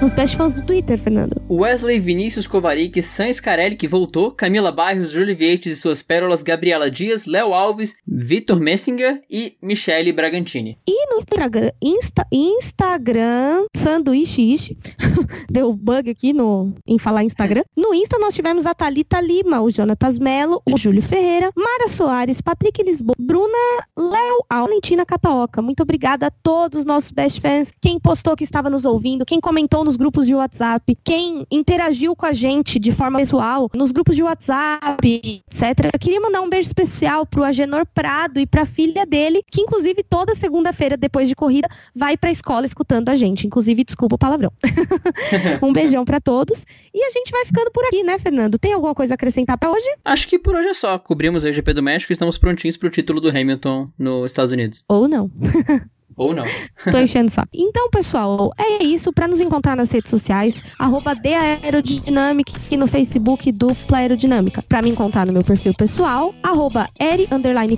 [0.00, 1.42] Os best fãs do Twitter, Fernando.
[1.50, 6.88] Wesley Vinícius Kovarik, San Carelli, que voltou, Camila Barrios, Júlio Vietes e suas pérolas, Gabriela
[6.88, 10.78] Dias, Léo Alves, Vitor Messinger e Michele Bragantini.
[10.86, 14.78] E no Instagram, Insta, Instagram, sanduíche,
[15.50, 17.64] deu bug aqui no, em falar Instagram.
[17.76, 22.40] No Insta nós tivemos a Thalita Lima, o Jonatas Melo, o Júlio Ferreira, Mara Soares,
[22.40, 23.58] Patrick Lisboa, Bruna
[23.98, 25.60] Léo, Valentina Cataoca.
[25.60, 29.40] Muito obrigada a todos os nossos best fans, quem postou que estava nos ouvindo, quem
[29.40, 34.14] comentou nos grupos de WhatsApp, quem interagiu com a gente de forma pessoal, nos grupos
[34.14, 35.88] de WhatsApp, etc.
[35.94, 40.02] Eu queria mandar um beijo especial pro Agenor Prado e pra filha dele, que inclusive
[40.02, 43.46] toda segunda-feira, depois de corrida, vai pra escola escutando a gente.
[43.46, 44.52] Inclusive, desculpa o palavrão.
[45.62, 46.66] um beijão para todos.
[46.92, 48.58] E a gente vai ficando por aqui, né, Fernando?
[48.58, 49.86] Tem alguma coisa a acrescentar pra hoje?
[50.04, 50.98] Acho que por hoje é só.
[50.98, 54.84] Cobrimos o GP do México e estamos prontinhos pro título do Hamilton nos Estados Unidos.
[54.86, 55.30] Ou não.
[56.18, 56.44] Ou não.
[56.90, 57.42] Tô enchendo só.
[57.52, 59.12] Então, pessoal, é isso.
[59.12, 64.62] Para nos encontrar nas redes sociais, arroba Aerodynamic e no Facebook Dupla Aerodinâmica.
[64.68, 67.28] Para me encontrar no meu perfil pessoal, arroba Eri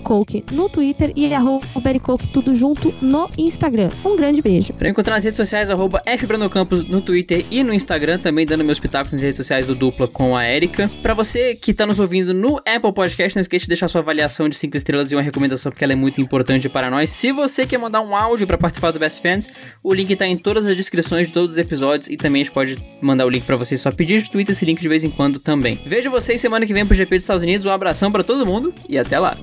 [0.03, 1.66] Coke no Twitter e arroba
[2.03, 3.91] Coke tudo junto no Instagram.
[4.05, 4.72] Um grande beijo.
[4.72, 6.03] Para encontrar nas redes sociais, arroba
[6.88, 10.34] no Twitter e no Instagram, também dando meus pitacos nas redes sociais do Dupla com
[10.34, 10.91] a Erika.
[11.03, 14.49] Para você que tá nos ouvindo no Apple Podcast, não esqueça de deixar sua avaliação
[14.49, 17.11] de 5 estrelas e uma recomendação, porque ela é muito importante para nós.
[17.11, 19.49] Se você quer mandar um áudio áudio para participar do Best Fans.
[19.83, 22.55] O link tá em todas as descrições de todos os episódios e também a gente
[22.55, 25.11] pode mandar o link para vocês só pedir de Twitter esse link de vez em
[25.11, 25.81] quando também.
[25.85, 27.66] Vejo vocês semana que vem pro GP dos Estados Unidos.
[27.66, 29.37] Um abração para todo mundo e até lá.